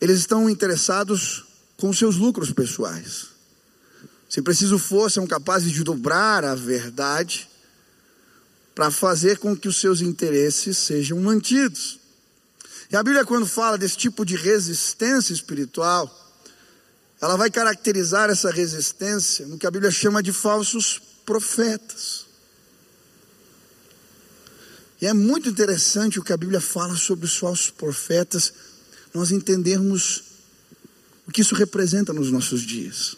[0.00, 1.44] eles estão interessados
[1.76, 3.28] com seus lucros pessoais.
[4.28, 7.48] Se preciso for, são capazes de dobrar a verdade
[8.74, 12.00] para fazer com que os seus interesses sejam mantidos.
[12.90, 16.10] E a Bíblia, quando fala desse tipo de resistência espiritual,
[17.20, 22.23] ela vai caracterizar essa resistência no que a Bíblia chama de falsos profetas.
[25.04, 28.54] E é muito interessante o que a Bíblia fala sobre os falsos profetas,
[29.12, 30.22] nós entendermos
[31.26, 33.14] o que isso representa nos nossos dias.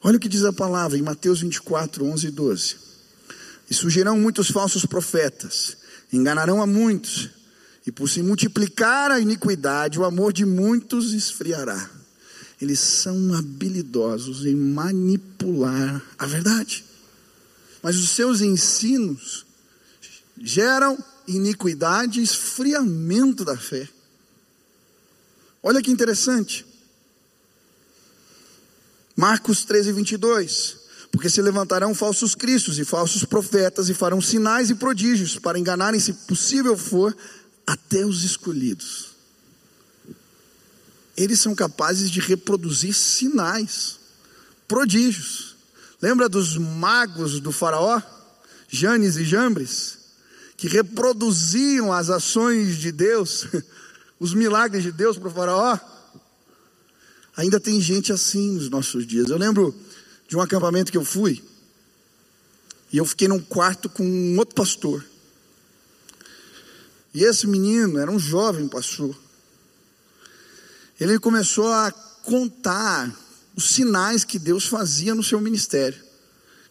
[0.00, 2.76] Olha o que diz a palavra em Mateus 24, 11 e 12.
[3.68, 5.76] E surgirão muitos falsos profetas,
[6.12, 7.30] enganarão a muitos,
[7.84, 11.90] e por se multiplicar a iniquidade, o amor de muitos esfriará.
[12.62, 16.84] Eles são habilidosos em manipular a verdade,
[17.82, 19.49] mas os seus ensinos
[20.40, 20.98] geram
[21.28, 23.88] iniquidade e esfriamento da fé.
[25.62, 26.64] Olha que interessante.
[29.14, 30.80] Marcos 13, 22.
[31.12, 36.00] Porque se levantarão falsos cristos e falsos profetas e farão sinais e prodígios para enganarem,
[36.00, 37.14] se possível for,
[37.66, 39.10] até os escolhidos.
[41.16, 43.98] Eles são capazes de reproduzir sinais,
[44.66, 45.56] prodígios.
[46.00, 48.00] Lembra dos magos do Faraó?
[48.68, 49.99] Janes e Jambres?
[50.60, 53.46] Que reproduziam as ações de Deus,
[54.20, 55.78] os milagres de Deus para o Faraó.
[57.34, 59.30] Ainda tem gente assim nos nossos dias.
[59.30, 59.74] Eu lembro
[60.28, 61.42] de um acampamento que eu fui,
[62.92, 65.02] e eu fiquei num quarto com um outro pastor.
[67.14, 69.16] E esse menino era um jovem pastor.
[71.00, 71.90] Ele começou a
[72.22, 73.10] contar
[73.56, 75.98] os sinais que Deus fazia no seu ministério.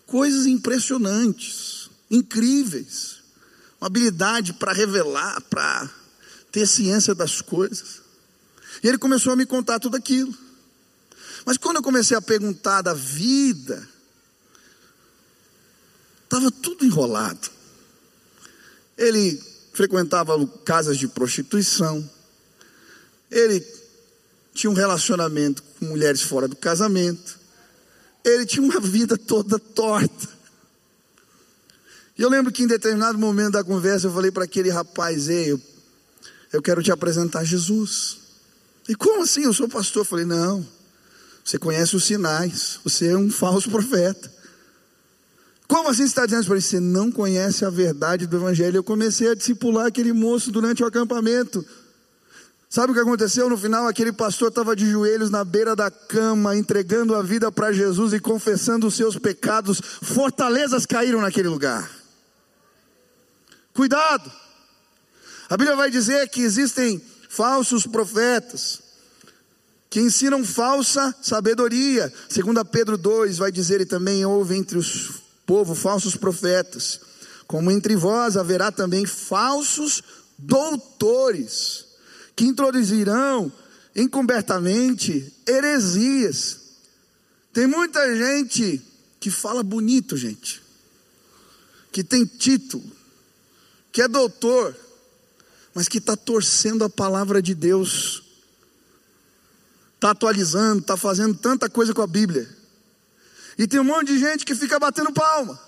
[0.05, 3.18] Coisas impressionantes, incríveis
[3.79, 5.89] uma habilidade para revelar, para
[6.51, 8.01] ter ciência das coisas.
[8.83, 10.33] E ele começou a me contar tudo aquilo.
[11.45, 13.87] Mas quando eu comecei a perguntar da vida,
[16.23, 17.49] estava tudo enrolado.
[18.97, 19.41] Ele
[19.73, 22.07] frequentava casas de prostituição.
[23.31, 23.65] Ele
[24.53, 27.39] tinha um relacionamento com mulheres fora do casamento.
[28.23, 30.38] Ele tinha uma vida toda torta.
[32.19, 35.53] E eu lembro que em determinado momento da conversa eu falei para aquele rapaz: Ei,
[35.53, 35.61] eu,
[36.51, 38.17] eu quero te apresentar Jesus.
[38.89, 39.43] E como assim?
[39.43, 40.01] Eu sou pastor.
[40.01, 40.67] Eu falei: Não,
[41.45, 44.29] você conhece os sinais, você é um falso profeta.
[45.65, 46.61] Como assim você está dizendo para ele?
[46.61, 48.75] Você não conhece a verdade do Evangelho.
[48.75, 51.65] Eu comecei a discipular aquele moço durante o acampamento.
[52.69, 53.49] Sabe o que aconteceu?
[53.49, 57.71] No final, aquele pastor estava de joelhos na beira da cama, entregando a vida para
[57.71, 59.79] Jesus e confessando os seus pecados.
[60.01, 61.98] Fortalezas caíram naquele lugar.
[63.79, 64.29] Cuidado.
[65.49, 68.81] A Bíblia vai dizer que existem falsos profetas
[69.89, 72.11] que ensinam falsa sabedoria.
[72.27, 76.99] Segundo Pedro 2 vai dizer e também houve entre os povo falsos profetas,
[77.47, 80.03] como entre vós haverá também falsos
[80.37, 81.85] doutores
[82.35, 83.49] que introduzirão
[83.95, 86.57] encobertamente heresias.
[87.53, 88.81] Tem muita gente
[89.21, 90.61] que fala bonito, gente,
[91.93, 92.98] que tem título,
[93.91, 94.75] que é doutor,
[95.73, 98.23] mas que está torcendo a palavra de Deus,
[99.95, 102.47] está atualizando, está fazendo tanta coisa com a Bíblia.
[103.57, 105.59] E tem um monte de gente que fica batendo palma,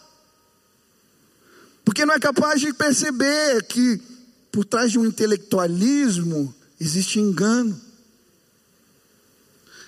[1.84, 4.01] porque não é capaz de perceber que
[4.51, 7.80] por trás de um intelectualismo existe engano.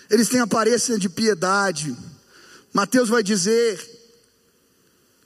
[0.10, 1.96] Eles têm aparência de piedade.
[2.72, 3.80] Mateus vai dizer,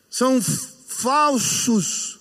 [0.10, 2.17] são falsos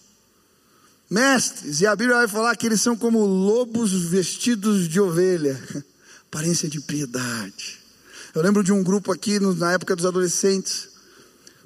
[1.08, 5.60] mestres, e a Bíblia vai falar que eles são como lobos vestidos de ovelha,
[6.28, 7.78] aparência de piedade.
[8.34, 10.88] Eu lembro de um grupo aqui na época dos adolescentes,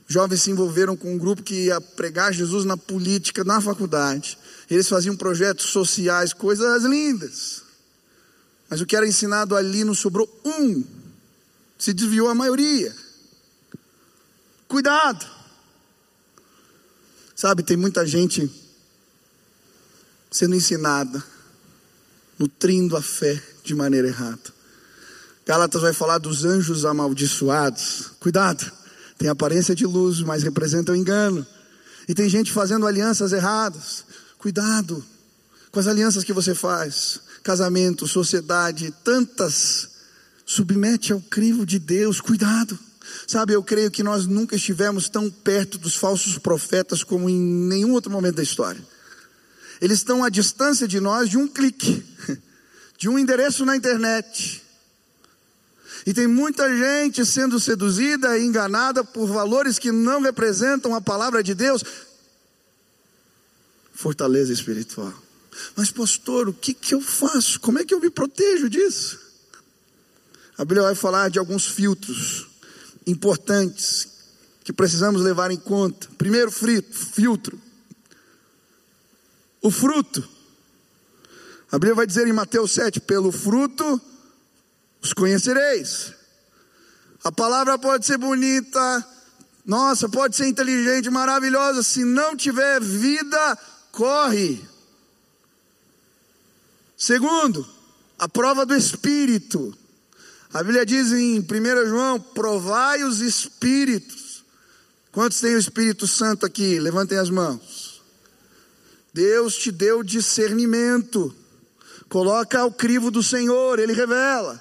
[0.06, 4.36] jovens se envolveram com um grupo que ia pregar Jesus na política, na faculdade.
[4.68, 7.62] Eles faziam projetos sociais, coisas lindas.
[8.68, 10.84] Mas o que era ensinado ali não sobrou um.
[11.78, 12.94] Se desviou a maioria.
[14.68, 15.26] Cuidado.
[17.34, 18.50] Sabe, tem muita gente
[20.30, 21.22] sendo ensinada,
[22.38, 24.60] nutrindo a fé de maneira errada.
[25.46, 28.12] Gálatas vai falar dos anjos amaldiçoados.
[28.20, 28.70] Cuidado,
[29.18, 31.46] tem aparência de luz, mas representam engano.
[32.08, 34.04] E tem gente fazendo alianças erradas.
[34.38, 35.04] Cuidado
[35.70, 39.88] com as alianças que você faz casamento, sociedade, tantas,
[40.44, 42.78] submete ao crivo de Deus, cuidado.
[43.26, 47.92] Sabe, eu creio que nós nunca estivemos tão perto dos falsos profetas como em nenhum
[47.92, 48.80] outro momento da história.
[49.80, 52.04] Eles estão à distância de nós de um clique,
[52.98, 54.62] de um endereço na internet.
[56.06, 61.42] E tem muita gente sendo seduzida e enganada por valores que não representam a palavra
[61.42, 61.82] de Deus.
[63.92, 65.12] Fortaleza espiritual.
[65.76, 67.60] Mas, pastor, o que, que eu faço?
[67.60, 69.18] Como é que eu me protejo disso?
[70.56, 72.46] A Bíblia vai falar de alguns filtros
[73.06, 74.08] importantes
[74.62, 76.08] que precisamos levar em conta.
[76.16, 77.60] Primeiro filtro,
[79.62, 80.26] o fruto.
[81.70, 84.00] A Bíblia vai dizer em Mateus 7: pelo fruto
[85.02, 86.12] os conhecereis.
[87.22, 89.06] A palavra pode ser bonita,
[89.64, 93.58] nossa, pode ser inteligente, maravilhosa, se não tiver vida,
[93.92, 94.60] corre.
[96.96, 97.66] Segundo,
[98.18, 99.76] a prova do Espírito.
[100.52, 104.44] A Bíblia diz em 1 João: provai os Espíritos.
[105.12, 106.78] Quantos tem o Espírito Santo aqui?
[106.78, 107.89] Levantem as mãos.
[109.12, 111.34] Deus te deu discernimento.
[112.08, 114.60] Coloca ao crivo do Senhor, Ele revela.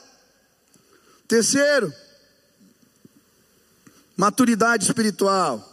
[1.27, 1.93] Terceiro,
[4.15, 5.65] maturidade espiritual.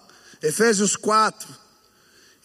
[0.43, 1.49] Efésios 4.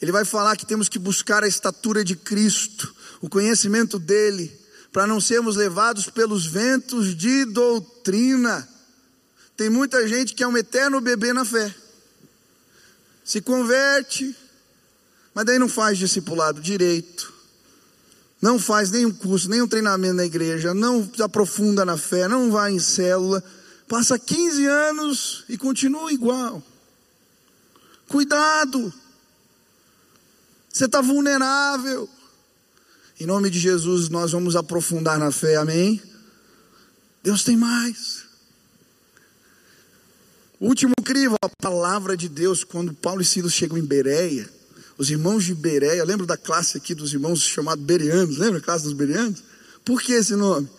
[0.01, 4.51] Ele vai falar que temos que buscar a estatura de Cristo o conhecimento dele,
[4.91, 8.67] para não sermos levados pelos ventos de doutrina.
[9.55, 11.73] Tem muita gente que é um eterno bebê na fé,
[13.23, 14.35] se converte,
[15.33, 17.33] mas daí não faz discipulado direito,
[18.41, 22.79] não faz nenhum curso, nenhum treinamento na igreja, não aprofunda na fé, não vai em
[22.79, 23.43] célula,
[23.87, 26.61] passa 15 anos e continua igual.
[28.07, 28.93] Cuidado,
[30.71, 32.09] você está vulnerável.
[33.19, 36.01] Em nome de Jesus, nós vamos aprofundar na fé, amém?
[37.21, 38.25] Deus tem mais.
[40.59, 44.49] Último crivo, a palavra de Deus, quando Paulo e Silas chegam em Bereia,
[44.97, 48.83] os irmãos de Bereia, lembra da classe aqui dos irmãos chamados Bereanos, lembra a classe
[48.83, 49.43] dos Bereanos?
[49.83, 50.69] Por que esse nome?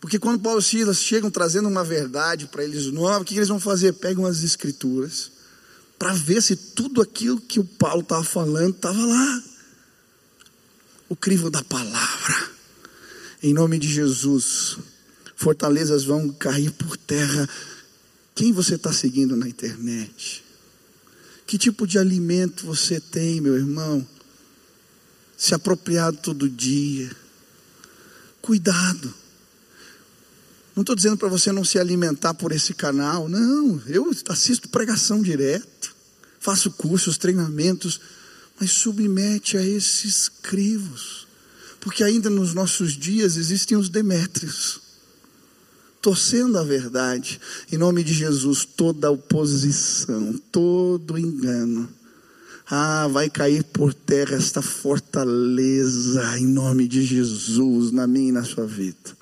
[0.00, 3.48] Porque quando Paulo e Silas chegam trazendo uma verdade para eles nova, o que eles
[3.48, 3.92] vão fazer?
[3.92, 5.30] Pegam as escrituras
[5.98, 9.42] para ver se tudo aquilo que o Paulo estava falando estava lá
[11.10, 12.50] o crivo da palavra.
[13.42, 14.78] Em nome de Jesus,
[15.34, 17.48] fortalezas vão cair por terra.
[18.34, 20.44] Quem você está seguindo na internet?
[21.50, 24.06] Que tipo de alimento você tem, meu irmão?
[25.36, 27.10] Se apropriado todo dia.
[28.40, 29.12] Cuidado.
[30.76, 33.28] Não estou dizendo para você não se alimentar por esse canal.
[33.28, 35.92] Não, eu assisto pregação direto,
[36.38, 38.00] faço cursos, treinamentos
[38.60, 41.26] mas submete a esses crivos,
[41.80, 44.80] porque ainda nos nossos dias existem os demétrios,
[46.00, 47.40] torcendo a verdade,
[47.70, 51.88] em nome de Jesus, toda oposição, todo engano,
[52.72, 58.44] Ah, vai cair por terra esta fortaleza em nome de Jesus na minha e na
[58.44, 59.18] sua vida.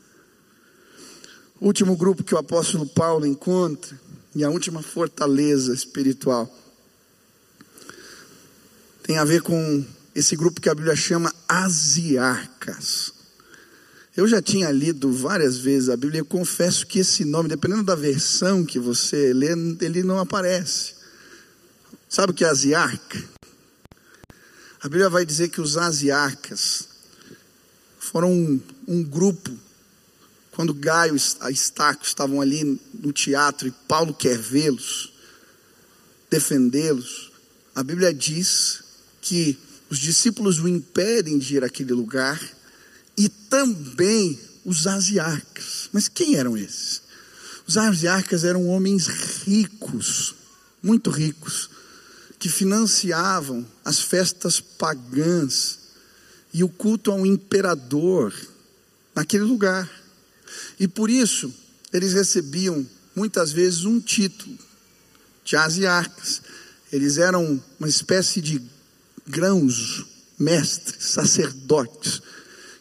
[1.59, 3.99] Último grupo que o apóstolo Paulo encontra,
[4.35, 6.47] e a última fortaleza espiritual,
[9.03, 9.83] tem a ver com
[10.15, 13.15] esse grupo que a Bíblia chama asiarcas.
[14.19, 17.95] Eu já tinha lido várias vezes a Bíblia e confesso que esse nome, dependendo da
[17.95, 20.95] versão que você lê, ele não aparece.
[22.09, 23.25] Sabe o que é asiarca?
[24.83, 26.89] A Bíblia vai dizer que os asiarcas
[28.01, 29.57] foram um, um grupo,
[30.51, 35.13] quando Gaio e Estaco estavam ali no teatro e Paulo quer vê-los,
[36.29, 37.31] defendê-los.
[37.73, 38.83] A Bíblia diz
[39.21, 39.57] que
[39.89, 42.58] os discípulos o impedem de ir àquele lugar
[43.19, 45.91] e também os asiarcas.
[45.93, 47.03] Mas quem eram esses?
[47.67, 49.09] Os asiarcas eram homens
[49.45, 50.37] ricos,
[50.81, 51.69] muito ricos,
[52.39, 55.81] que financiavam as festas pagãs
[56.55, 58.33] e o culto ao imperador
[59.15, 59.91] naquele lugar.
[60.79, 61.53] E por isso,
[61.93, 64.57] eles recebiam muitas vezes um título
[65.45, 66.41] de asiarcas.
[66.93, 68.63] Eles eram uma espécie de
[69.27, 70.07] grãos,
[70.39, 72.23] mestres, sacerdotes,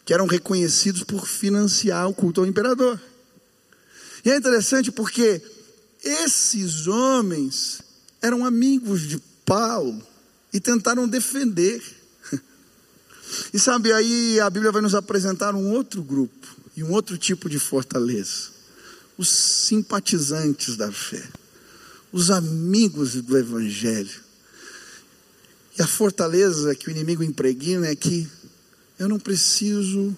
[0.08, 2.98] que eram reconhecidos por financiar o culto ao imperador.
[4.24, 5.42] E é interessante porque
[6.02, 7.82] esses homens
[8.22, 10.02] eram amigos de Paulo
[10.50, 11.82] e tentaram defender.
[13.52, 17.46] E sabe, aí a Bíblia vai nos apresentar um outro grupo e um outro tipo
[17.46, 18.48] de fortaleza:
[19.18, 21.22] os simpatizantes da fé,
[22.10, 24.22] os amigos do Evangelho.
[25.78, 28.26] E a fortaleza que o inimigo impregna é que
[28.98, 30.16] eu não preciso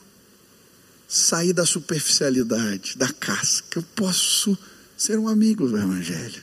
[1.08, 4.56] sair da superficialidade, da casca, eu posso
[4.96, 6.42] ser um amigo do Evangelho.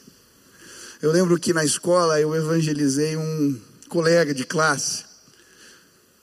[1.01, 5.05] Eu lembro que na escola eu evangelizei um colega de classe.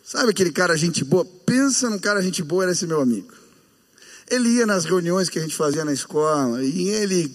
[0.04, 1.24] Sabe aquele cara gente boa?
[1.24, 3.32] Pensa num cara gente boa, era esse meu amigo.
[4.28, 7.34] Ele ia nas reuniões que a gente fazia na escola e ele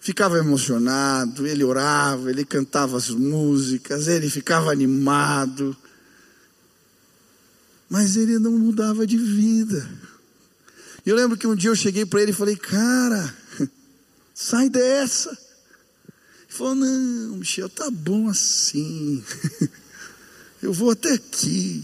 [0.00, 5.76] ficava emocionado, ele orava, ele cantava as músicas, ele ficava animado.
[7.90, 9.90] Mas ele não mudava de vida.
[11.04, 13.34] Eu lembro que um dia eu cheguei para ele e falei: Cara,
[14.32, 15.30] sai dessa.
[15.30, 19.22] Ele falou: Não, Michel, tá bom assim.
[20.62, 21.82] Eu vou até aqui.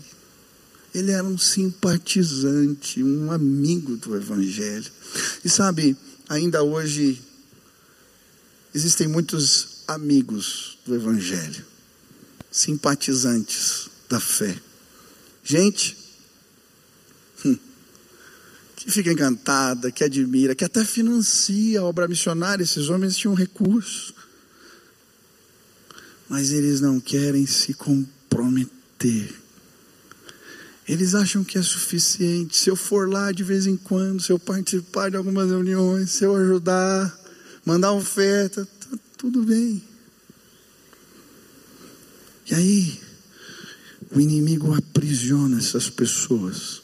[0.95, 4.91] Ele era um simpatizante, um amigo do Evangelho.
[5.43, 5.97] E sabe,
[6.29, 7.23] ainda hoje
[8.75, 11.65] existem muitos amigos do Evangelho,
[12.51, 14.61] simpatizantes da fé.
[15.43, 15.96] Gente
[18.87, 22.63] que fica encantada, que admira, que até financia a obra missionária.
[22.63, 24.15] Esses homens tinham recursos
[26.29, 29.35] mas eles não querem se comprometer.
[30.89, 32.57] Eles acham que é suficiente.
[32.57, 36.25] Se eu for lá de vez em quando, se eu participar de algumas reuniões, se
[36.25, 37.17] eu ajudar,
[37.65, 39.83] mandar oferta, tá tudo bem.
[42.49, 43.01] E aí,
[44.13, 46.83] o inimigo aprisiona essas pessoas.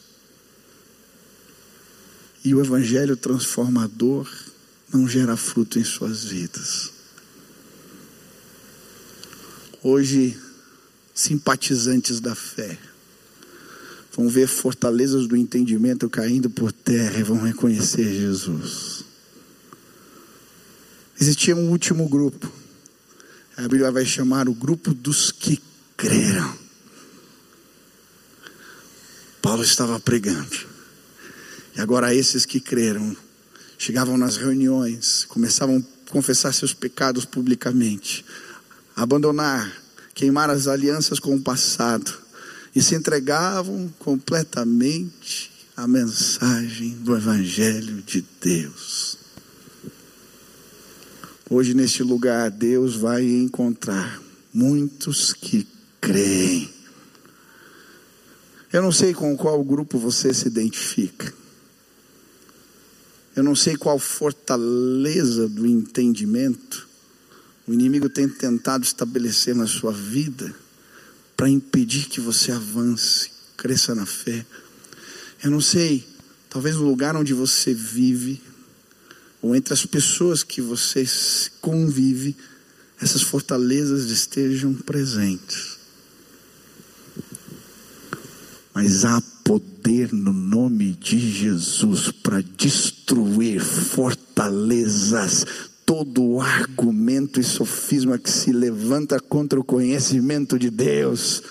[2.43, 4.29] E o evangelho transformador
[4.93, 6.91] não gera fruto em suas vidas.
[9.81, 10.37] Hoje,
[11.13, 12.77] simpatizantes da fé
[14.15, 19.03] vão ver fortalezas do entendimento caindo por terra e vão reconhecer Jesus.
[21.19, 22.51] Existia um último grupo.
[23.57, 25.61] A Bíblia vai chamar o grupo dos que
[25.95, 26.57] creram.
[29.41, 30.72] Paulo estava pregando.
[31.75, 33.15] E agora esses que creram
[33.77, 38.23] chegavam nas reuniões, começavam a confessar seus pecados publicamente,
[38.95, 39.69] abandonar,
[40.13, 42.13] queimar as alianças com o passado
[42.73, 49.17] e se entregavam completamente à mensagem do Evangelho de Deus.
[51.49, 54.21] Hoje, neste lugar, Deus vai encontrar
[54.53, 55.67] muitos que
[55.99, 56.69] creem.
[58.71, 61.42] Eu não sei com qual grupo você se identifica.
[63.35, 66.93] Eu não sei qual fortaleza do entendimento
[67.65, 70.53] o inimigo tem tentado estabelecer na sua vida
[71.35, 74.45] para impedir que você avance, cresça na fé.
[75.41, 76.05] Eu não sei,
[76.49, 78.41] talvez no lugar onde você vive,
[79.41, 81.05] ou entre as pessoas que você
[81.61, 82.35] convive,
[83.01, 85.79] essas fortalezas estejam presentes.
[88.73, 93.02] Mas há poder no nome de Jesus para destruir
[93.59, 95.45] fortalezas
[95.85, 101.43] todo argumento e sofisma que se levanta contra o conhecimento de Deus.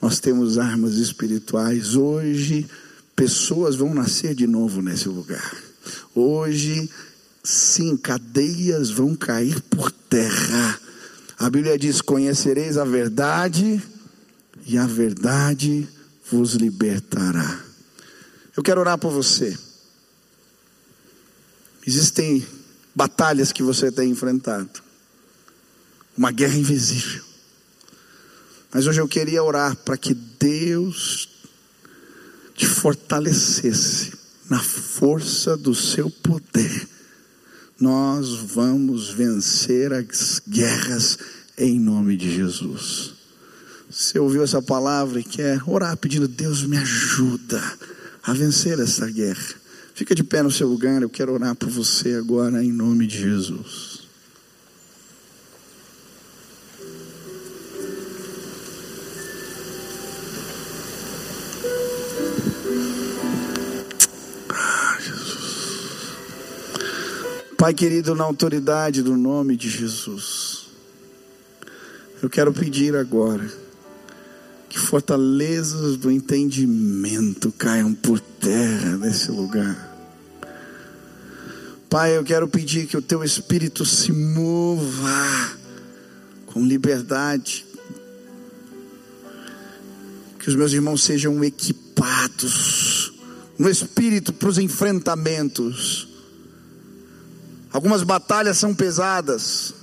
[0.00, 1.94] Nós temos armas espirituais.
[1.94, 2.68] Hoje,
[3.14, 5.56] pessoas vão nascer de novo nesse lugar.
[6.14, 6.90] Hoje,
[7.42, 10.78] sim, cadeias vão cair por terra.
[11.38, 13.82] A Bíblia diz: Conhecereis a verdade,
[14.66, 15.88] e a verdade
[16.30, 17.60] vos libertará.
[18.56, 19.56] Eu quero orar por você.
[21.86, 22.44] Existem
[22.94, 24.82] batalhas que você tem enfrentado,
[26.16, 27.22] uma guerra invisível.
[28.72, 31.28] Mas hoje eu queria orar para que Deus
[32.54, 34.12] te fortalecesse
[34.50, 36.88] na força do seu poder.
[37.78, 41.18] Nós vamos vencer as guerras
[41.56, 43.14] em nome de Jesus.
[43.90, 47.62] Você ouviu essa palavra e quer orar pedindo, Deus me ajuda
[48.22, 49.65] a vencer essa guerra.
[49.96, 53.18] Fica de pé no seu lugar, eu quero orar por você agora em nome de
[53.18, 54.06] Jesus.
[64.50, 64.98] Ah.
[67.56, 70.66] Pai querido, na autoridade do nome de Jesus,
[72.22, 73.50] eu quero pedir agora
[74.86, 79.94] fortalezas do entendimento caiam por terra nesse lugar.
[81.90, 85.56] Pai, eu quero pedir que o teu espírito se mova
[86.46, 87.66] com liberdade,
[90.38, 93.12] que os meus irmãos sejam equipados
[93.58, 96.08] no espírito para os enfrentamentos.
[97.72, 99.74] Algumas batalhas são pesadas,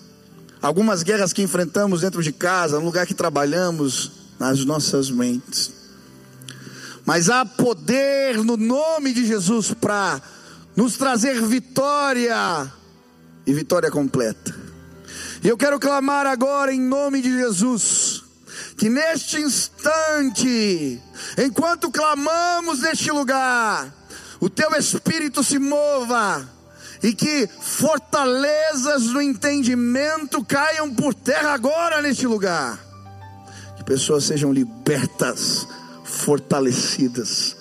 [0.62, 5.72] algumas guerras que enfrentamos dentro de casa, no lugar que trabalhamos, nas nossas mentes.
[7.06, 10.22] Mas há poder no nome de Jesus para
[10.76, 12.72] nos trazer vitória
[13.46, 14.56] e vitória completa.
[15.44, 18.24] E eu quero clamar agora em nome de Jesus,
[18.78, 21.02] que neste instante,
[21.38, 23.94] enquanto clamamos neste lugar,
[24.40, 26.50] o teu espírito se mova
[27.02, 32.93] e que fortalezas no entendimento caiam por terra agora neste lugar.
[33.84, 35.68] Que pessoas sejam libertas,
[36.06, 37.58] fortalecidas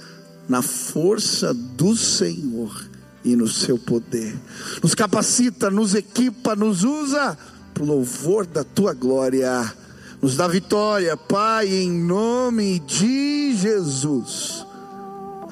[0.48, 2.88] na força do Senhor
[3.24, 4.34] e no seu poder.
[4.82, 7.36] Nos capacita, nos equipa, nos usa
[7.74, 9.72] para o louvor da tua glória.
[10.20, 14.64] Nos dá vitória, Pai, em nome de Jesus.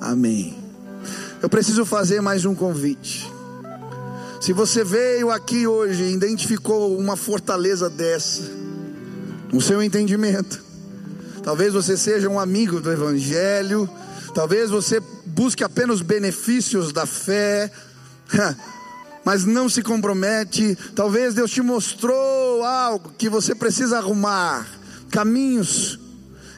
[0.01, 0.57] Amém.
[1.43, 3.31] Eu preciso fazer mais um convite.
[4.41, 8.60] Se você veio aqui hoje e identificou uma fortaleza dessa,
[9.53, 10.63] no seu entendimento,
[11.43, 13.89] talvez você seja um amigo do Evangelho,
[14.35, 17.71] talvez você busque apenas benefícios da fé,
[19.25, 20.77] mas não se compromete.
[20.95, 24.67] Talvez Deus te mostrou algo que você precisa arrumar,
[25.11, 25.99] caminhos,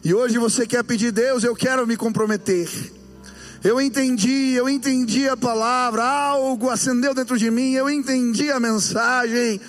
[0.04, 2.68] e hoje você quer pedir, Deus, eu quero me comprometer.
[3.62, 9.60] Eu entendi, eu entendi a palavra, algo acendeu dentro de mim, eu entendi a mensagem.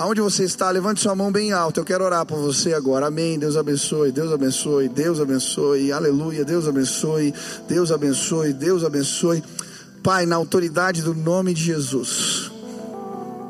[0.00, 1.78] Aonde você está, levante sua mão bem alta.
[1.78, 3.08] Eu quero orar por você agora.
[3.08, 3.38] Amém.
[3.38, 5.92] Deus abençoe, Deus abençoe, Deus abençoe.
[5.92, 6.42] Aleluia.
[6.42, 7.34] Deus abençoe,
[7.68, 9.44] Deus abençoe, Deus abençoe.
[10.02, 12.50] Pai, na autoridade do nome de Jesus,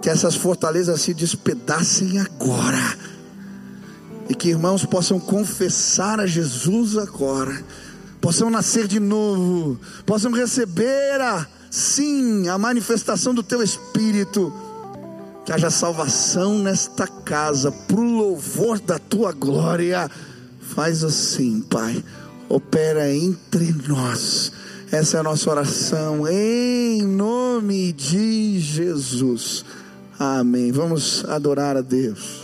[0.03, 2.99] que essas fortalezas se despedacem agora.
[4.29, 7.65] E que irmãos possam confessar a Jesus agora
[8.21, 14.53] possam nascer de novo, possam receber a, sim, a manifestação do teu Espírito,
[15.45, 20.11] que haja salvação nesta casa, para o louvor da tua glória.
[20.61, 22.03] Faz assim, Pai,
[22.49, 24.53] opera entre nós.
[24.93, 29.65] Essa é a nossa oração, em nome de Jesus.
[30.19, 30.73] Amém.
[30.73, 32.40] Vamos adorar a Deus.